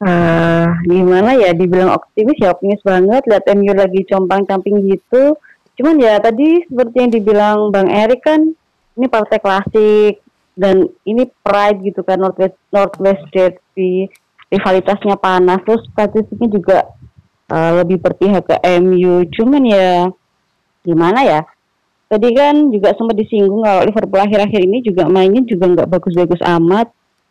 [0.00, 5.36] Ah, gimana ya dibilang optimis ya optimis banget lihat MU lagi compang-camping gitu.
[5.76, 8.48] Cuman ya tadi seperti yang dibilang Bang Erik kan
[8.96, 10.24] ini partai klasik
[10.56, 14.08] dan ini pride gitu kan Northwest Northwest Derby
[14.48, 16.78] rivalitasnya panas terus statistiknya juga
[17.52, 19.28] ah, lebih berpihak ke MU.
[19.36, 20.08] Cuman ya
[20.80, 21.40] gimana ya?
[22.08, 26.88] Tadi kan juga sempat disinggung kalau Liverpool akhir-akhir ini juga mainnya juga nggak bagus-bagus amat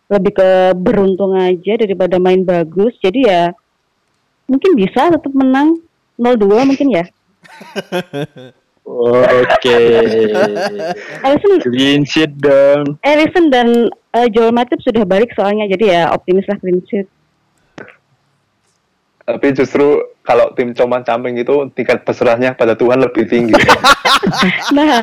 [0.10, 2.98] lebih ke beruntung aja daripada main bagus.
[3.00, 3.54] Jadi ya
[4.50, 5.78] mungkin bisa tetap menang
[6.18, 7.06] 0-2 mungkin ya.
[8.90, 9.78] Oke.
[11.22, 12.98] Alisson, Clean sheet dong.
[13.06, 17.08] Alisson dan eh, Joel Matip sudah balik soalnya jadi ya optimis lah clean sheet.
[19.30, 23.54] Tapi justru kalau tim coman camping itu tingkat berserahnya pada Tuhan lebih tinggi.
[24.76, 25.02] Nah.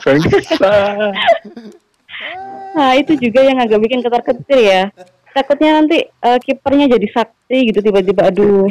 [2.77, 4.83] Nah itu juga yang agak bikin ketar-ketir ya.
[5.33, 8.69] Takutnya nanti eh, kipernya jadi sakti gitu tiba-tiba aduh.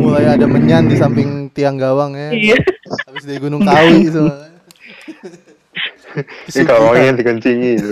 [0.00, 2.32] Mulai ada menyan di samping tiang gawang ya.
[2.32, 2.56] Iya.
[3.04, 4.48] Habis dari Gunung Kawi semua.
[6.50, 7.70] Ini kawangnya dikencingi.
[7.78, 7.90] gitu.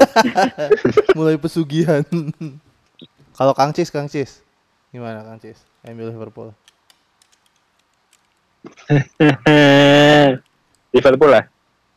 [1.19, 2.03] Mulai pesugihan.
[3.39, 4.43] Kalau Kang Cis, Kang Cis.
[4.91, 5.63] Gimana Kang Cis?
[5.87, 6.51] MU Liverpool.
[10.97, 11.45] Liverpool lah.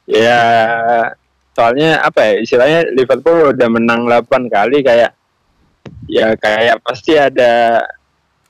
[0.06, 0.42] Ya
[1.62, 5.14] soalnya apa ya istilahnya Liverpool udah menang 8 kali kayak
[6.10, 7.86] ya kayak pasti ada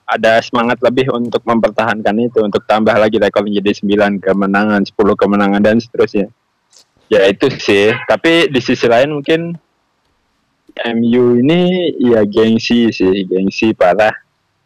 [0.08, 5.60] ada semangat lebih untuk mempertahankan itu untuk tambah lagi rekor menjadi 9 kemenangan 10 kemenangan
[5.60, 6.32] dan seterusnya.
[7.12, 7.92] Ya itu sih.
[8.08, 9.60] Tapi di sisi lain mungkin
[10.96, 14.16] MU ini ya gengsi sih gengsi parah.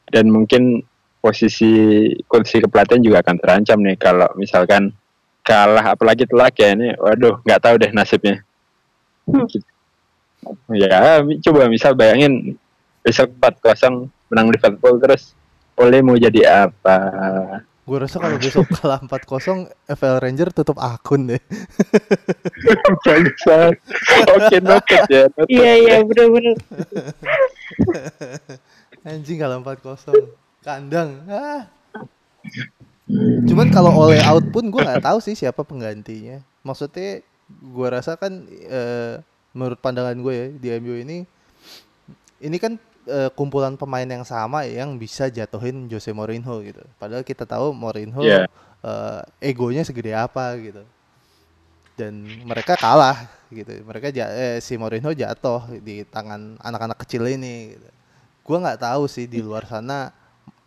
[0.06, 0.86] Dan mungkin
[1.18, 4.94] posisi kursi kepelatihan juga akan terancam nih kalau misalkan
[5.46, 8.42] kalah apalagi telak ya ini waduh nggak tahu deh nasibnya
[9.26, 9.50] Hmm.
[10.70, 12.54] ya mi- coba misal bayangin
[13.02, 15.34] besok 4-0 menang Liverpool terus
[15.74, 16.98] oleh mau jadi apa
[17.82, 21.42] Gue rasa kalau besok kalah 4-0 FL Ranger tutup akun deh.
[23.06, 23.78] Bangsat.
[24.26, 25.24] Oke, noted ya.
[25.46, 26.58] Iya iya bener-bener.
[29.06, 30.18] Anjing kalah 4-0.
[30.62, 31.30] Kandang.
[31.30, 31.70] Ah.
[33.46, 36.42] Cuman kalau oleh out pun gue nggak tahu sih siapa penggantinya.
[36.66, 39.22] Maksudnya gue rasa kan eh,
[39.54, 41.18] menurut pandangan gue ya di MU ini
[42.42, 46.82] ini kan eh, kumpulan pemain yang sama yang bisa jatuhin Jose Mourinho gitu.
[46.98, 48.50] Padahal kita tahu Mourinho Iya.
[48.82, 49.22] eh,
[49.54, 50.82] egonya segede apa gitu.
[51.96, 53.72] Dan mereka kalah gitu.
[53.86, 57.88] Mereka eh, si Mourinho jatuh di tangan anak-anak kecil ini gitu.
[58.46, 60.10] Gua nggak tahu sih di luar sana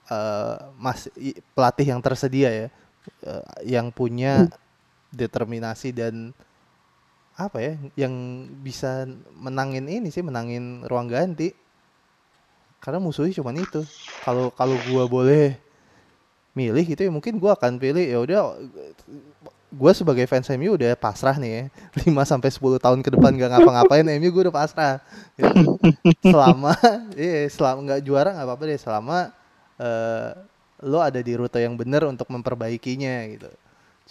[0.09, 1.09] eh, mas
[1.53, 2.67] pelatih yang tersedia ya
[3.25, 4.49] eh, yang punya
[5.13, 6.33] determinasi dan
[7.39, 8.15] apa ya yang
[8.67, 11.55] bisa menangin ini sih menangin ruang ganti.
[12.83, 13.87] Karena musuhnya cuma itu.
[14.27, 15.55] Kalau kalau gua boleh
[16.59, 18.59] milih gitu ya mungkin gua akan pilih ya udah
[19.71, 21.63] gua sebagai fans MU udah pasrah nih ya.
[22.11, 24.95] 5 sampai 10 tahun ke depan gak ngapa-ngapain MU gua udah pasrah.
[25.39, 25.79] Gitu.
[26.35, 26.75] selama
[27.15, 28.79] iya selama nggak juara nggak apa-apa deh.
[28.83, 29.31] Selama
[29.81, 30.31] eh,
[30.87, 33.51] lo ada di rute yang benar untuk memperbaikinya gitu.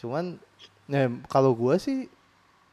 [0.04, 0.40] Cuman
[0.90, 2.12] ya, kalau gua sih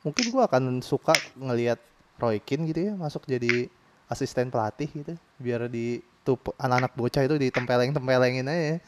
[0.06, 1.80] mungkin gua akan suka ngelihat
[2.20, 3.70] Roy Keane gitu ya masuk jadi
[4.10, 8.78] asisten pelatih gitu biar di tuh anak-anak bocah itu ditempeleng-tempelengin aja.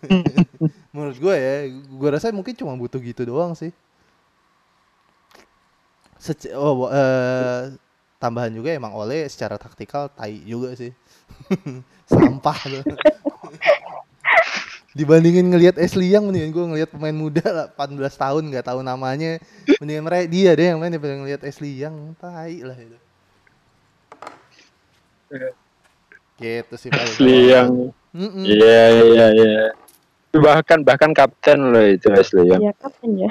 [0.94, 3.70] Menurut gue ya gue rasa mungkin cuma butuh gitu doang sih.
[6.20, 7.72] Sec- oh eh,
[8.20, 10.92] tambahan juga emang Ole secara taktikal tai juga sih.
[12.12, 12.58] Sampah
[14.90, 19.38] dibandingin ngelihat Ashley Young mendingan gue ngelihat pemain muda lah 14 tahun nggak tahu namanya
[19.78, 22.98] mendingan mereka dia deh yang main daripada ngelihat Ashley Young tai lah itu
[26.40, 26.90] gitu sih.
[26.90, 27.92] Asli yang.
[28.42, 29.64] Iya iya iya.
[30.30, 33.30] Bahkan bahkan kapten loh itu Asli yang Iya kapan ya?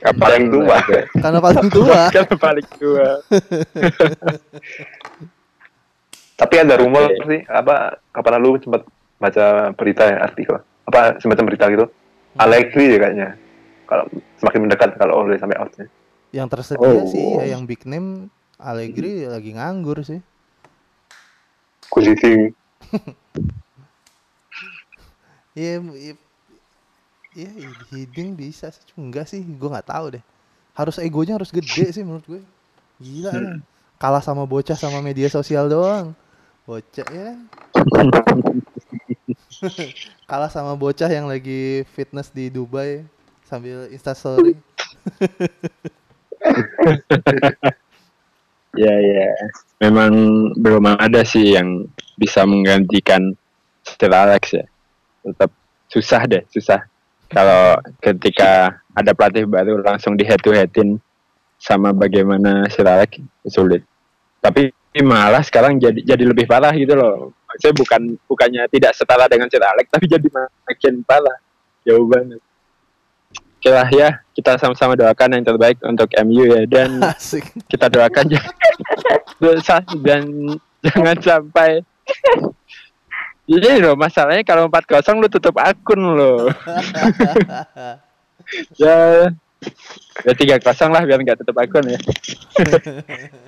[0.00, 0.78] kapten Paling tua.
[1.20, 3.08] karena paling tua Kan paling tua.
[6.34, 8.82] Tapi ada rumor sih, apa kapan lalu sempat
[9.22, 10.58] baca berita ya, artikel
[10.94, 11.90] apa semacam berita gitu.
[12.38, 13.28] Allegri ya kayaknya.
[13.90, 14.06] Kalau
[14.38, 15.86] semakin mendekat kalau oleh sampai outnya.
[16.34, 17.06] yang tersedia Oh.
[17.06, 18.26] sih ya yang big name
[18.58, 20.18] Allegri lagi nganggur sih
[21.86, 22.50] Kucing
[25.54, 26.14] Iya, iya,
[27.38, 30.22] iya, hiding bisa sih, cuma enggak sih, gue nggak tahu deh.
[30.74, 32.42] Harus egonya harus gede sih menurut gue.
[32.98, 33.62] Gila ya.
[33.94, 36.10] Kalah sama bocah sama media sosial doang.
[36.66, 37.38] Bocah ya.
[40.30, 43.04] Kalah sama bocah yang lagi fitness di Dubai
[43.48, 44.56] sambil instastory.
[48.74, 49.30] Ya ya.
[49.78, 50.10] Memang
[50.58, 51.86] belum ada sih yang
[52.18, 53.38] bisa menggantikan
[53.86, 54.66] Sir Alex ya.
[55.22, 55.50] Tetap
[55.86, 56.82] susah deh, susah.
[57.30, 60.98] Kalau ketika ada pelatih baru langsung di head to headin
[61.58, 63.86] sama bagaimana Sir Alex sulit.
[64.42, 67.30] Tapi malah sekarang jadi jadi lebih parah gitu loh.
[67.60, 71.38] Saya bukan bukannya tidak setara dengan Sir Alex tapi jadi makin parah.
[71.84, 72.40] Jauh banget.
[73.64, 77.48] Oke lah ya, kita sama-sama doakan yang terbaik untuk MU ya dan Asik.
[77.64, 78.54] kita doakan jangan
[80.04, 80.22] dan
[80.84, 81.80] jangan sampai
[83.48, 86.52] jadi loh masalahnya kalau 4-0 lu tutup akun lo
[88.80, 89.32] ya
[90.28, 91.96] ya tiga kosong lah biar nggak tutup akun ya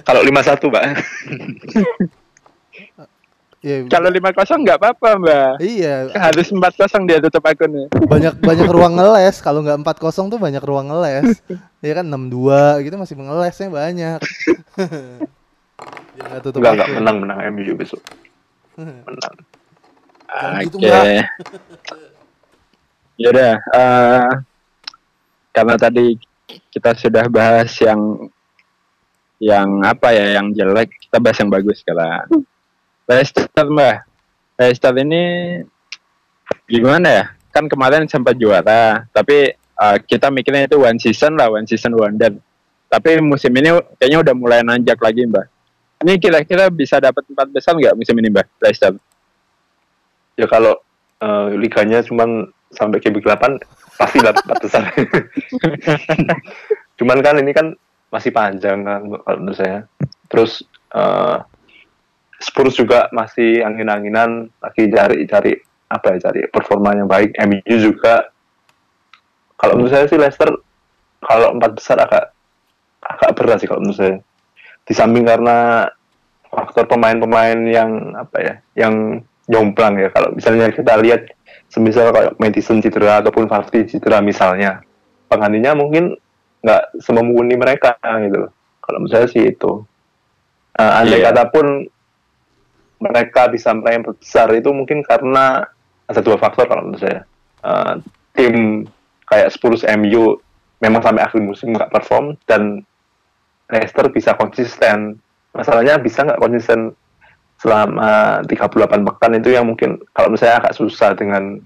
[0.01, 0.85] Kalau 5-1, Pak.
[3.67, 8.39] Ya, kalau lima kosong nggak apa-apa mbak iya, harus empat kosong dia tutup akunnya banyak
[8.47, 9.43] banyak ruang ngeles.
[9.43, 11.43] Kalau nggak 4-0 tuh banyak ruang ngeles.
[11.83, 14.21] Ya kan 6-2 gitu masih ngelesnya banyak.
[16.15, 16.97] Dia nggak tutup Enggak, enggak akun.
[17.03, 17.99] menang menang MU besok.
[18.79, 19.35] Menang.
[20.31, 21.27] Jangan gitu, oke Mbak.
[23.17, 24.31] yaudah eh,
[25.51, 26.07] karena tadi
[26.71, 28.31] kita sudah bahas yang
[29.43, 32.47] yang apa ya yang jelek kita bahas yang bagus sekarang
[33.07, 34.03] Leicester mbak.
[34.59, 35.23] Leicester ini
[36.67, 37.25] gimana ya?
[37.55, 42.35] Kan kemarin sempat juara tapi eh, kita mikirnya itu one season lah one season wonder.
[42.87, 45.47] Tapi musim ini kayaknya udah mulai nanjak lagi mbak.
[46.05, 48.93] Ini kira-kira bisa dapat empat besar nggak musim ini mbak Leicester?
[50.37, 50.77] Ya kalau
[51.23, 53.23] eh, liganya cuman sampai ke 8
[53.97, 54.83] pasti dapat empat besar.
[56.99, 57.73] cuman kan ini kan
[58.11, 59.87] masih panjang kan menurut saya.
[60.29, 61.37] Terus eh,
[62.47, 65.59] Spurs juga masih angin-anginan lagi cari-cari
[65.91, 67.35] apa ya cari performa yang baik.
[67.43, 68.31] MU juga
[69.59, 70.55] kalau menurut saya sih Leicester
[71.27, 72.31] kalau empat besar agak
[73.03, 74.17] agak berat sih kalau menurut saya.
[74.87, 75.91] Di samping karena
[76.47, 79.19] faktor pemain-pemain yang apa ya, yang
[79.51, 80.15] jomplang ya.
[80.15, 81.27] Kalau misalnya kita lihat
[81.67, 84.87] semisal kayak Madison cedera ataupun Vardy cedera misalnya
[85.27, 86.15] penggantinya mungkin
[86.63, 88.53] nggak semumpuni mereka gitu loh.
[88.83, 89.83] kalau menurut saya sih itu
[90.79, 91.35] uh, andai Iya.
[91.35, 91.91] kata pun
[93.03, 95.65] mereka bisa meraih besar itu mungkin karena
[96.07, 97.23] ada dua faktor kalau menurut saya
[97.67, 97.99] Uh,
[98.31, 98.87] tim
[99.27, 100.39] kayak Spurs MU
[100.79, 102.87] memang sampai akhir musim nggak perform dan
[103.67, 105.19] Leicester bisa konsisten
[105.51, 106.95] masalahnya bisa nggak konsisten
[107.59, 111.59] selama 38 pekan itu yang mungkin kalau menurut saya agak susah dengan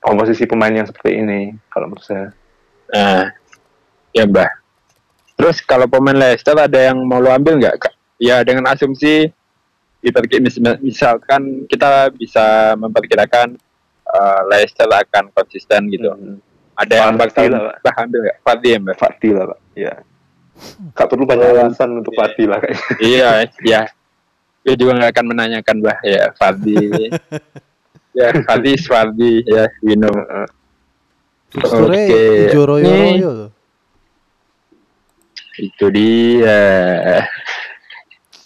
[0.00, 2.32] komposisi pemain yang seperti ini kalau menurut saya
[2.92, 3.32] Nah,
[4.12, 4.52] ya mbah.
[5.40, 7.88] Terus kalau pemain Leicester ada yang mau lo ambil nggak?
[8.20, 9.32] Ya dengan asumsi
[10.82, 13.54] misalkan kita bisa memperkirakan
[14.10, 16.10] uh, Leicester akan konsisten gitu.
[16.10, 16.42] Hmm.
[16.72, 17.94] Ada yang bakal lah, Pak.
[18.08, 18.36] ambil nggak?
[18.42, 18.96] Fadli ya mbah?
[18.96, 19.94] Fadli lah pak ya
[20.96, 23.30] Gak perlu banyak alasan untuk Fadli lah kayaknya iya,
[23.60, 23.82] ya.
[24.64, 27.12] Gue juga nggak akan menanyakan mbah ya Fadli.
[28.18, 30.12] ya Fadli, is Fadli ya, you know.
[31.52, 32.48] Oke.
[32.48, 33.50] hijau royo-royo loh.
[35.60, 36.60] Itu dia.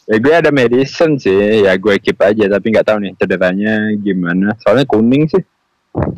[0.07, 4.55] Ya gue ada medicine sih, ya gue keep aja tapi nggak tahu nih cederanya gimana.
[4.63, 5.43] Soalnya kuning sih.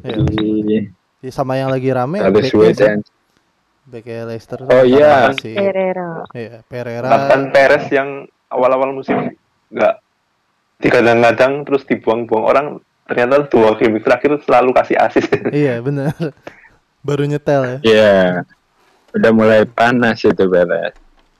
[0.05, 0.23] Iya.
[0.29, 0.49] Di
[1.19, 3.03] Ya, sama yang lagi rame ada and
[3.91, 5.35] Backnya Leicester Oh, iya.
[5.35, 6.23] si Pereira.
[6.31, 9.35] iya, Pereira bahkan Perez yang awal-awal musim
[9.69, 9.95] nggak
[10.79, 12.67] digadang-gadang terus dibuang-buang orang
[13.03, 16.15] ternyata dua game terakhir selalu kasih asis iya benar
[17.03, 18.19] baru nyetel ya Iya.
[19.09, 20.93] Udah mulai panas itu beres.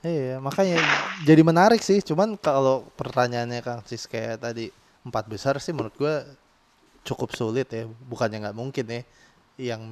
[0.03, 0.79] Iya makanya
[1.27, 1.99] jadi menarik sih.
[1.99, 4.71] Cuman kalau pertanyaannya Kang Cis kayak tadi
[5.03, 6.23] empat besar sih menurut gua
[7.07, 7.85] cukup sulit ya.
[7.87, 9.01] Bukannya nggak mungkin ya.
[9.75, 9.83] Yang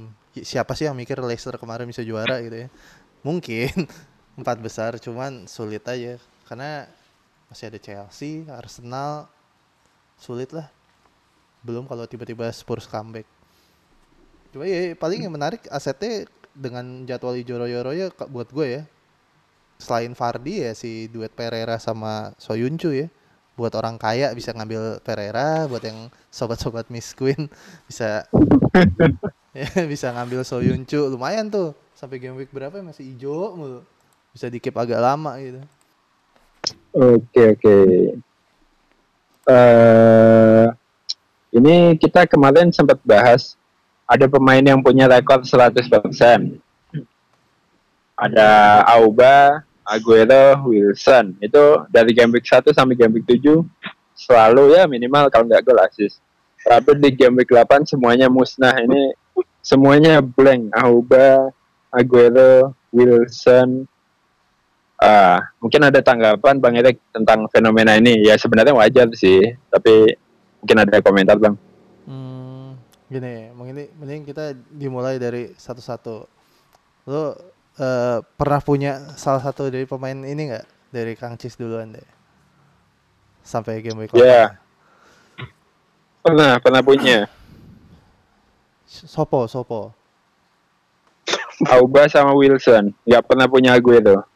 [0.47, 2.69] siapa sih yang mikir Leicester kemarin bisa juara gitu ya?
[3.27, 3.87] Mungkin
[4.39, 6.19] empat besar cuman sulit aja.
[6.47, 6.87] Karena
[7.51, 9.27] masih ada Chelsea Arsenal
[10.19, 10.67] sulit lah.
[11.65, 13.27] Belum kalau tiba-tiba Spurs comeback.
[14.53, 18.83] Cuma ya paling yang menarik asetnya dengan jadwal hijau royo-royo ka- buat gue ya
[19.77, 23.07] selain Fardi ya si duet Pereira sama Soyuncu ya
[23.57, 27.49] buat orang kaya bisa ngambil Pereira buat yang sobat-sobat Miss Queen
[27.89, 28.25] bisa
[29.57, 33.81] ya, bisa ngambil Soyuncu lumayan tuh sampai game week berapa ya, masih hijau mulu
[34.33, 35.61] bisa dikip agak lama gitu
[36.97, 37.77] Oke oke.
[39.47, 40.65] Eh
[41.53, 43.53] ini kita kemarin sempat bahas
[44.07, 46.57] ada pemain yang punya rekor 100%.
[48.17, 51.39] Ada Auba, Aguero, Wilson.
[51.39, 53.63] Itu dari game week 1 sampai game week 7
[54.17, 56.19] selalu ya minimal kalau nggak gol assist.
[56.67, 58.75] Tapi di game week 8 semuanya musnah.
[58.75, 59.15] Ini
[59.63, 60.75] semuanya blank.
[60.75, 61.55] Auba,
[61.95, 63.87] Aguero, Wilson,
[64.97, 68.25] Ah, mungkin ada tanggapan Bang Erik tentang fenomena ini.
[68.25, 70.17] Ya sebenarnya wajar sih, tapi
[70.57, 71.53] mungkin ada komentar Bang.
[72.09, 72.73] Hmm,
[73.05, 76.25] gini, mungkin mending kita dimulai dari satu-satu.
[77.05, 77.37] Lo
[77.77, 80.65] eh, pernah punya salah satu dari pemain ini nggak?
[80.91, 82.09] Dari Kang Cis duluan deh.
[83.45, 84.59] Sampai game week Ya.
[85.39, 86.27] 8.
[86.27, 87.31] Pernah, pernah punya.
[88.87, 89.95] Sopo, Sopo.
[91.71, 92.91] Auba sama Wilson.
[93.07, 94.27] Nggak pernah punya Aguero.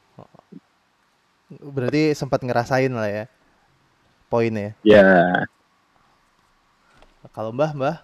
[1.52, 3.26] Berarti sempat ngerasain lah ya.
[4.32, 4.72] Poinnya.
[4.88, 5.44] Ya.
[7.36, 7.98] Kalau Mbah, Mbah,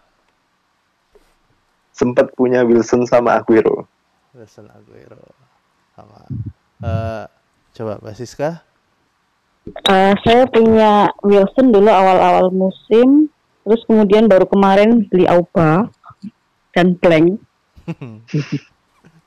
[1.95, 3.86] sempat punya Wilson sama Aguero
[4.37, 5.25] Wilson Aguero
[5.97, 6.21] sama
[6.85, 7.25] eh
[7.73, 8.61] coba Mbak Siska.
[9.67, 13.27] Eh, saya punya Wilson dulu awal-awal musim,
[13.67, 15.91] terus kemudian baru kemarin beli Auba
[16.71, 17.35] dan blank.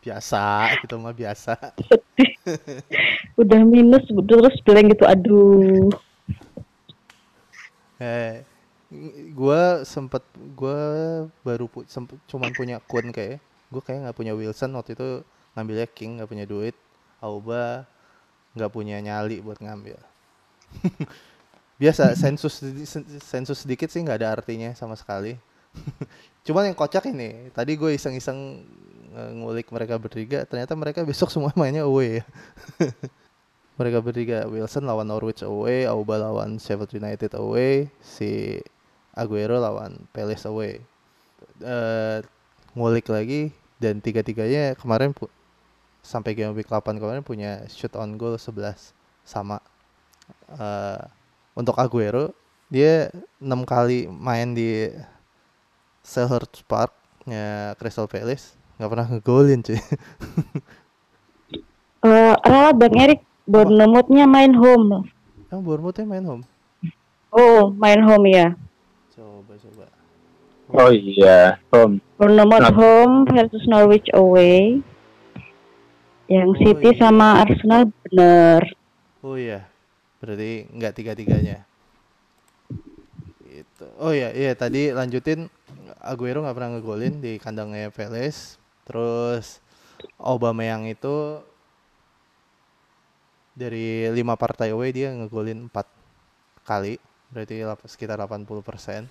[0.04, 1.54] biasa, itu mah biasa.
[3.40, 5.92] Udah minus terus blank gitu, aduh.
[8.00, 8.42] Eh,
[9.36, 10.24] gua sempet
[10.56, 10.80] gua
[11.44, 15.22] baru pu sempet cuman punya Kun kayak gue kayak nggak punya Wilson waktu itu
[15.54, 16.76] ngambilnya King nggak punya duit.
[17.22, 17.86] Auba
[18.58, 19.98] nggak punya nyali buat ngambil.
[21.80, 22.60] Biasa sensus
[23.22, 25.38] sensus sedikit sih nggak ada artinya sama sekali.
[26.46, 28.66] Cuman yang kocak ini tadi gue iseng-iseng
[29.10, 32.20] ngulik mereka bertiga ternyata mereka besok semua mainnya away.
[32.20, 32.24] Ya
[33.80, 38.60] mereka bertiga Wilson lawan Norwich away, Auba lawan Sheffield United away, si
[39.16, 40.84] Aguero lawan Palace away.
[41.64, 42.20] Eh
[42.76, 43.50] ngulik lagi
[43.80, 45.32] dan tiga-tiganya kemarin pu-
[46.04, 48.92] sampai game week 8 kemarin punya shoot on goal 11
[49.24, 49.58] sama.
[50.54, 51.00] Eh
[51.56, 52.30] untuk Aguero
[52.70, 53.10] dia
[53.42, 54.86] enam kali main di
[56.06, 56.94] Selhurst Park
[57.26, 59.80] nya Crystal Palace nggak pernah ngegolin cuy.
[62.00, 65.04] Eh, ralat Bang Erik, Bournemouthnya main home.
[65.52, 66.42] Yang Bournemouth main home.
[67.28, 68.56] Oh, main home ya.
[69.12, 69.84] Coba coba.
[70.72, 72.00] Oh iya, home.
[72.20, 72.76] Bournemouth Nah.
[72.76, 74.84] home versus Norwich away.
[76.28, 77.00] Yang Oh, City iya.
[77.00, 78.60] sama Arsenal bener.
[79.24, 79.64] Oh iya.
[80.20, 81.64] Berarti nggak tiga-tiganya.
[83.48, 83.86] Itu.
[83.96, 85.48] Oh iya, iya tadi lanjutin
[86.00, 88.60] Aguero nggak pernah ngegolin di kandangnya Palace.
[88.84, 89.64] Terus
[90.20, 91.40] Aubameyang itu
[93.56, 95.88] dari lima partai away dia ngegolin empat
[96.68, 97.00] kali.
[97.32, 99.08] Berarti sekitar 80%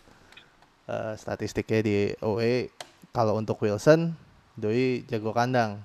[0.86, 2.70] eh, statistiknya di away.
[3.10, 4.14] Kalau untuk Wilson,
[4.60, 5.82] Doi jago kandang.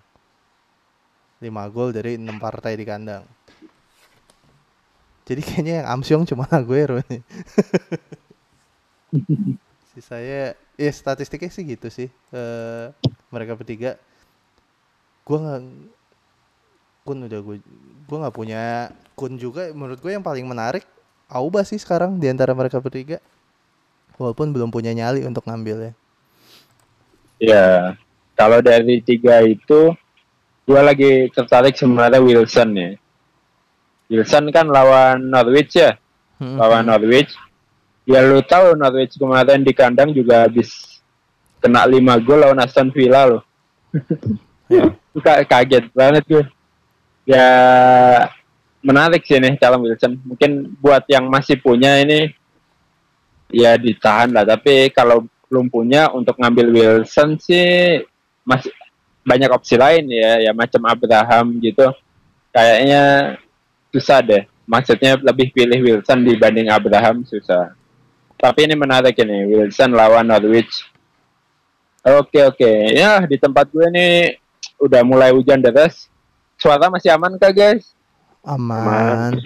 [1.40, 3.24] 5 gol dari 6 partai di kandang.
[5.24, 7.22] Jadi kayaknya yang Amsyong cuma Aguero nih.
[9.94, 12.08] Sisanya ya statistiknya sih gitu sih.
[12.32, 12.86] Eh
[13.32, 13.96] mereka bertiga
[15.24, 15.62] gua nggak
[17.04, 17.56] Kun udah gue
[18.08, 20.88] gua nggak punya Kun juga menurut gue yang paling menarik
[21.28, 23.16] Auba sih sekarang di antara mereka bertiga.
[24.20, 25.90] Walaupun belum punya nyali untuk ngambil
[27.39, 27.49] ya.
[27.55, 27.66] Ya,
[28.35, 29.95] kalau dari tiga itu,
[30.64, 32.91] gua lagi tertarik sebenarnya Wilson ya.
[34.11, 35.97] Wilson kan lawan Norwich ya,
[36.35, 37.30] Hmm, lawan Norwich.
[38.05, 41.01] Ya lu tahu Norwich kemarin di kandang juga habis
[41.62, 43.43] kena 5 gol lawan Aston Villa loh.
[44.64, 44.89] Ya.
[45.20, 46.45] Ka- kaget banget gue.
[47.28, 47.47] Ya
[48.80, 50.16] menarik sih nih calon Wilson.
[50.24, 52.32] Mungkin buat yang masih punya ini
[53.53, 54.49] ya ditahan lah.
[54.49, 58.01] Tapi kalau belum punya untuk ngambil Wilson sih
[58.45, 58.72] masih
[59.24, 61.88] banyak opsi lain ya, ya macam Abraham gitu.
[62.53, 63.03] Kayaknya
[63.90, 64.45] susah deh.
[64.64, 67.72] Maksudnya lebih pilih Wilson dibanding Abraham susah.
[68.36, 70.84] Tapi ini menarik ini Wilson lawan Norwich.
[72.05, 74.36] Oke oke ya di tempat gue nih
[74.76, 76.12] udah mulai hujan deras.
[76.61, 77.97] Suara masih aman kah guys?
[78.45, 79.40] Aman.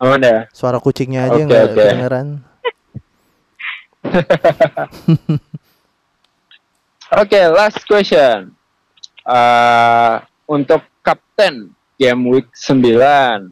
[0.00, 0.48] Aman ya.
[0.50, 1.76] Suara kucingnya aja Oke, nggak oke.
[1.76, 2.28] kedengeran.
[7.20, 8.52] Oke, last question.
[9.24, 13.48] Eh, untuk kapten game week 9.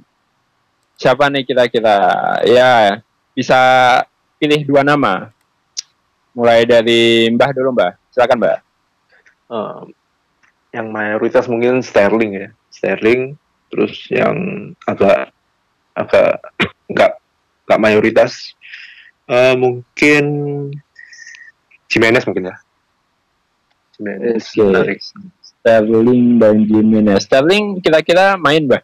[1.00, 1.96] Siapa nih kira-kira?
[2.44, 3.00] Ya,
[3.32, 3.56] bisa
[4.36, 5.32] pilih dua nama.
[6.36, 7.92] Mulai dari Mbah dulu, Mbah.
[8.12, 8.58] Silakan, Mbah.
[9.52, 9.80] Eh,
[10.72, 13.36] yang mayoritas mungkin Sterling ya Sterling
[13.68, 14.36] terus yang
[14.88, 15.28] agak
[15.92, 16.40] agak
[16.92, 17.12] nggak
[17.68, 18.56] nggak mayoritas
[19.28, 20.24] eh, mungkin
[21.90, 22.56] Jimenez mungkin ya
[23.98, 24.98] Jimenez menarik
[25.42, 27.22] Sterling dan Jimenez.
[27.22, 28.82] Sterling kira-kira main, Mbah?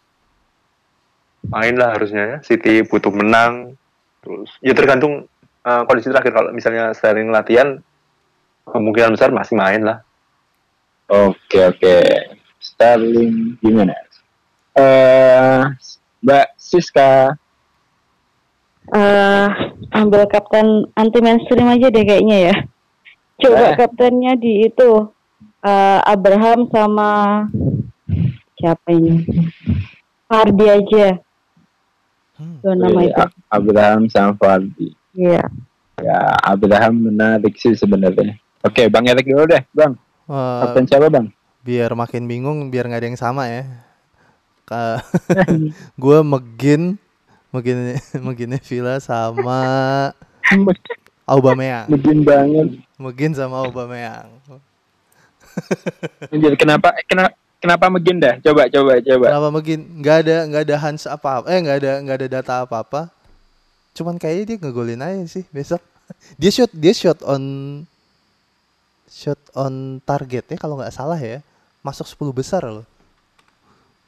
[1.49, 3.79] main lah harusnya ya City butuh menang
[4.21, 5.27] terus ya tergantung
[5.65, 7.81] eh, kondisi terakhir kalau misalnya Sterling latihan
[8.69, 10.05] kemungkinan besar masih main lah
[11.09, 11.97] Oke, oke.
[12.61, 14.13] Sterling Jimenez.
[14.77, 15.65] Eh,
[16.21, 17.33] Mbak Siska.
[18.91, 19.47] Eh
[19.91, 22.57] ambil kapten anti mainstream aja deh kayaknya ya.
[23.39, 23.77] Coba Eh.
[23.77, 24.91] kaptennya di itu
[25.61, 27.11] eh, Abraham sama
[28.55, 29.23] siapa ini?
[30.25, 31.07] Fardi aja.
[32.37, 32.59] Hmm.
[32.61, 33.17] Dua nama itu.
[33.17, 34.95] Ab- Abraham sama Fardi.
[35.13, 35.43] Iya.
[35.99, 38.39] Ya, Abraham menarik sih sebenarnya.
[38.63, 39.99] Oke, Bang Erik dulu deh, Bang.
[40.29, 41.35] Eh, Kapten siapa, Bang?
[41.59, 43.67] biar makin bingung, biar nggak ada yang sama ya.
[46.03, 47.01] Gue megin,
[47.53, 47.97] megin,
[48.27, 49.61] meginnya Villa sama
[51.29, 51.93] Aubameyang.
[51.93, 52.69] Mungkin banget.
[52.97, 54.33] Megin sama Aubameyang.
[56.33, 58.41] Jadi kenapa kenapa kenapa Megin dah?
[58.41, 59.27] Coba coba coba.
[59.29, 59.81] Kenapa megin?
[60.01, 61.47] Nggak ada nggak ada Hans apa apa.
[61.53, 63.01] Eh nggak ada nggak ada data apa apa.
[63.93, 65.83] Cuman kayaknya dia ngegolin aja sih besok.
[66.41, 67.45] Dia shot dia shot on
[69.13, 71.45] shot on target ya kalau nggak salah ya.
[71.85, 72.89] Masuk 10 besar loh.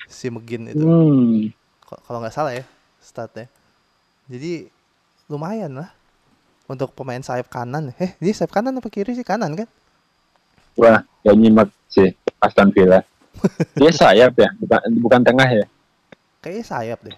[0.08, 0.80] Si Megin itu.
[0.80, 1.52] Hmm.
[1.84, 2.64] Kalau nggak salah ya
[3.00, 3.48] statnya.
[4.30, 4.68] Jadi
[5.26, 5.90] lumayan lah
[6.70, 7.90] untuk pemain sayap kanan.
[7.98, 9.68] Eh, dia sayap kanan apa kiri sih kanan kan?
[10.78, 13.02] Wah, gak nyimak sih Aston Villa.
[13.80, 15.66] Dia sayap ya, bukan bukan tengah ya.
[16.42, 17.16] Kayaknya sayap deh.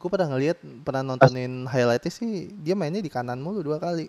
[0.00, 4.08] Gue pernah ngeliat, pernah nontonin highlightnya sih dia mainnya di kanan mulu dua kali.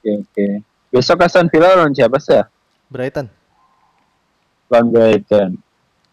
[0.00, 0.46] Oke oke.
[0.88, 2.36] Besok Aston Villa lawan siapa sih?
[2.36, 2.48] ya?
[2.88, 3.28] Brighton.
[4.72, 5.50] Lawan Brighton.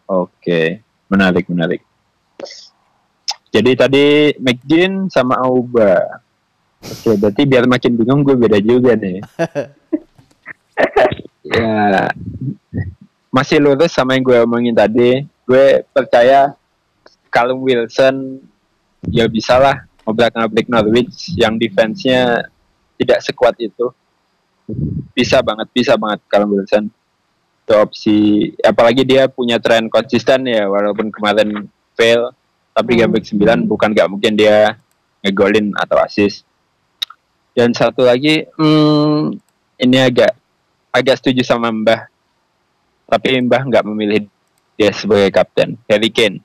[0.06, 1.80] Oke, menarik menarik.
[3.50, 4.04] Jadi tadi
[4.36, 6.20] McGinn sama Auba.
[6.84, 9.24] Oke, berarti biar makin bingung gue beda juga nih.
[11.56, 12.12] ya,
[13.32, 15.24] masih lurus sama yang gue omongin tadi.
[15.48, 16.52] Gue percaya
[17.32, 18.44] kalau Wilson
[19.08, 22.44] ya bisa lah ngobrak-ngabrik Norwich yang defense-nya
[23.00, 23.88] tidak sekuat itu.
[25.16, 26.92] Bisa banget, bisa banget kalau Wilson
[27.66, 28.18] itu opsi
[28.62, 31.66] apalagi dia punya tren konsisten ya walaupun kemarin
[31.96, 32.30] fail
[32.76, 34.76] tapi game week 9 bukan gak mungkin dia
[35.24, 36.46] ngegolin atau assist
[37.56, 39.32] Dan satu lagi, hmm,
[39.80, 40.36] ini agak
[40.92, 42.04] agak setuju sama Mbah.
[43.08, 44.28] Tapi Mbah nggak memilih
[44.76, 45.80] dia sebagai kapten.
[45.88, 46.44] Harry Kane.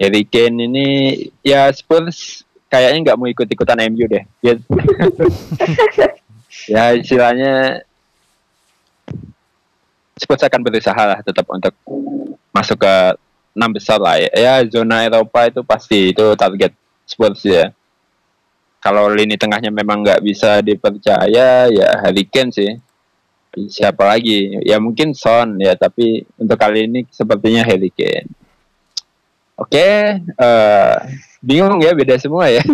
[0.00, 0.86] Harry Kane ini
[1.44, 4.24] ya Spurs kayaknya nggak mau ikut-ikutan MU deh.
[4.40, 4.56] Dia,
[6.72, 7.84] ya istilahnya
[10.16, 11.76] Spurs akan berusaha lah tetap untuk
[12.56, 12.94] masuk ke
[13.56, 14.28] enam besar lah ya.
[14.36, 16.76] ya zona Eropa itu pasti itu target
[17.08, 17.72] Spurs ya
[18.84, 22.70] kalau lini tengahnya memang nggak bisa dipercaya ya Harry Kane sih
[23.72, 28.28] siapa lagi ya mungkin Son ya tapi untuk kali ini sepertinya Harry Kane
[29.56, 29.88] oke
[30.20, 30.94] eh,
[31.40, 32.60] bingung ya beda semua ya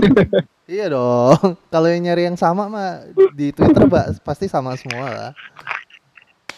[0.73, 1.59] Iya dong.
[1.69, 3.05] Kalau yang nyari yang sama mah
[3.37, 5.31] di Twitter Mbak, pasti sama semua lah.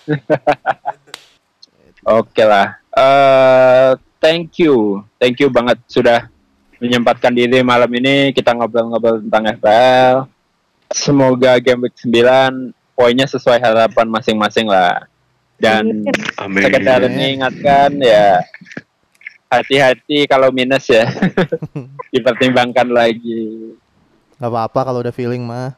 [2.22, 2.79] Oke lah.
[2.95, 6.33] eh thank you, thank you banget sudah
[6.81, 10.25] menyempatkan diri malam ini kita ngobrol-ngobrol tentang FPL.
[10.89, 15.05] Semoga game week 9 poinnya sesuai harapan masing-masing lah.
[15.61, 16.09] Dan
[16.41, 16.64] Amin.
[16.64, 18.41] sekedar mengingatkan ya
[19.53, 21.05] hati-hati kalau minus ya.
[22.14, 23.77] Dipertimbangkan lagi.
[24.41, 25.77] Gak apa-apa kalau udah feeling mah.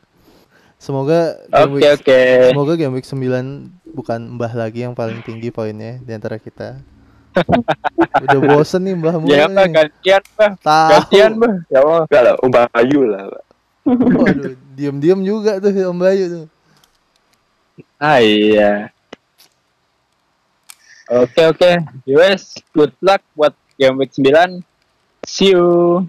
[0.76, 2.20] Semoga game Oke week, oke.
[2.52, 6.84] semoga game week 9 bukan Mbah lagi yang paling tinggi poinnya di antara kita.
[8.26, 10.90] Udah bosen nih Mbah mulu Ya apa gantian bah, Tahu.
[10.92, 11.54] gantian bah.
[11.68, 12.04] Ya Allah.
[12.08, 13.22] Enggak lah, Om Bayu lah.
[13.28, 13.42] Pak.
[13.86, 16.46] Waduh, diem-diem juga tuh Om Bayu tuh.
[18.00, 18.90] Ah iya.
[21.06, 21.70] Oke oke.
[22.02, 24.58] Yes, good luck buat game week 9.
[25.22, 26.02] See you.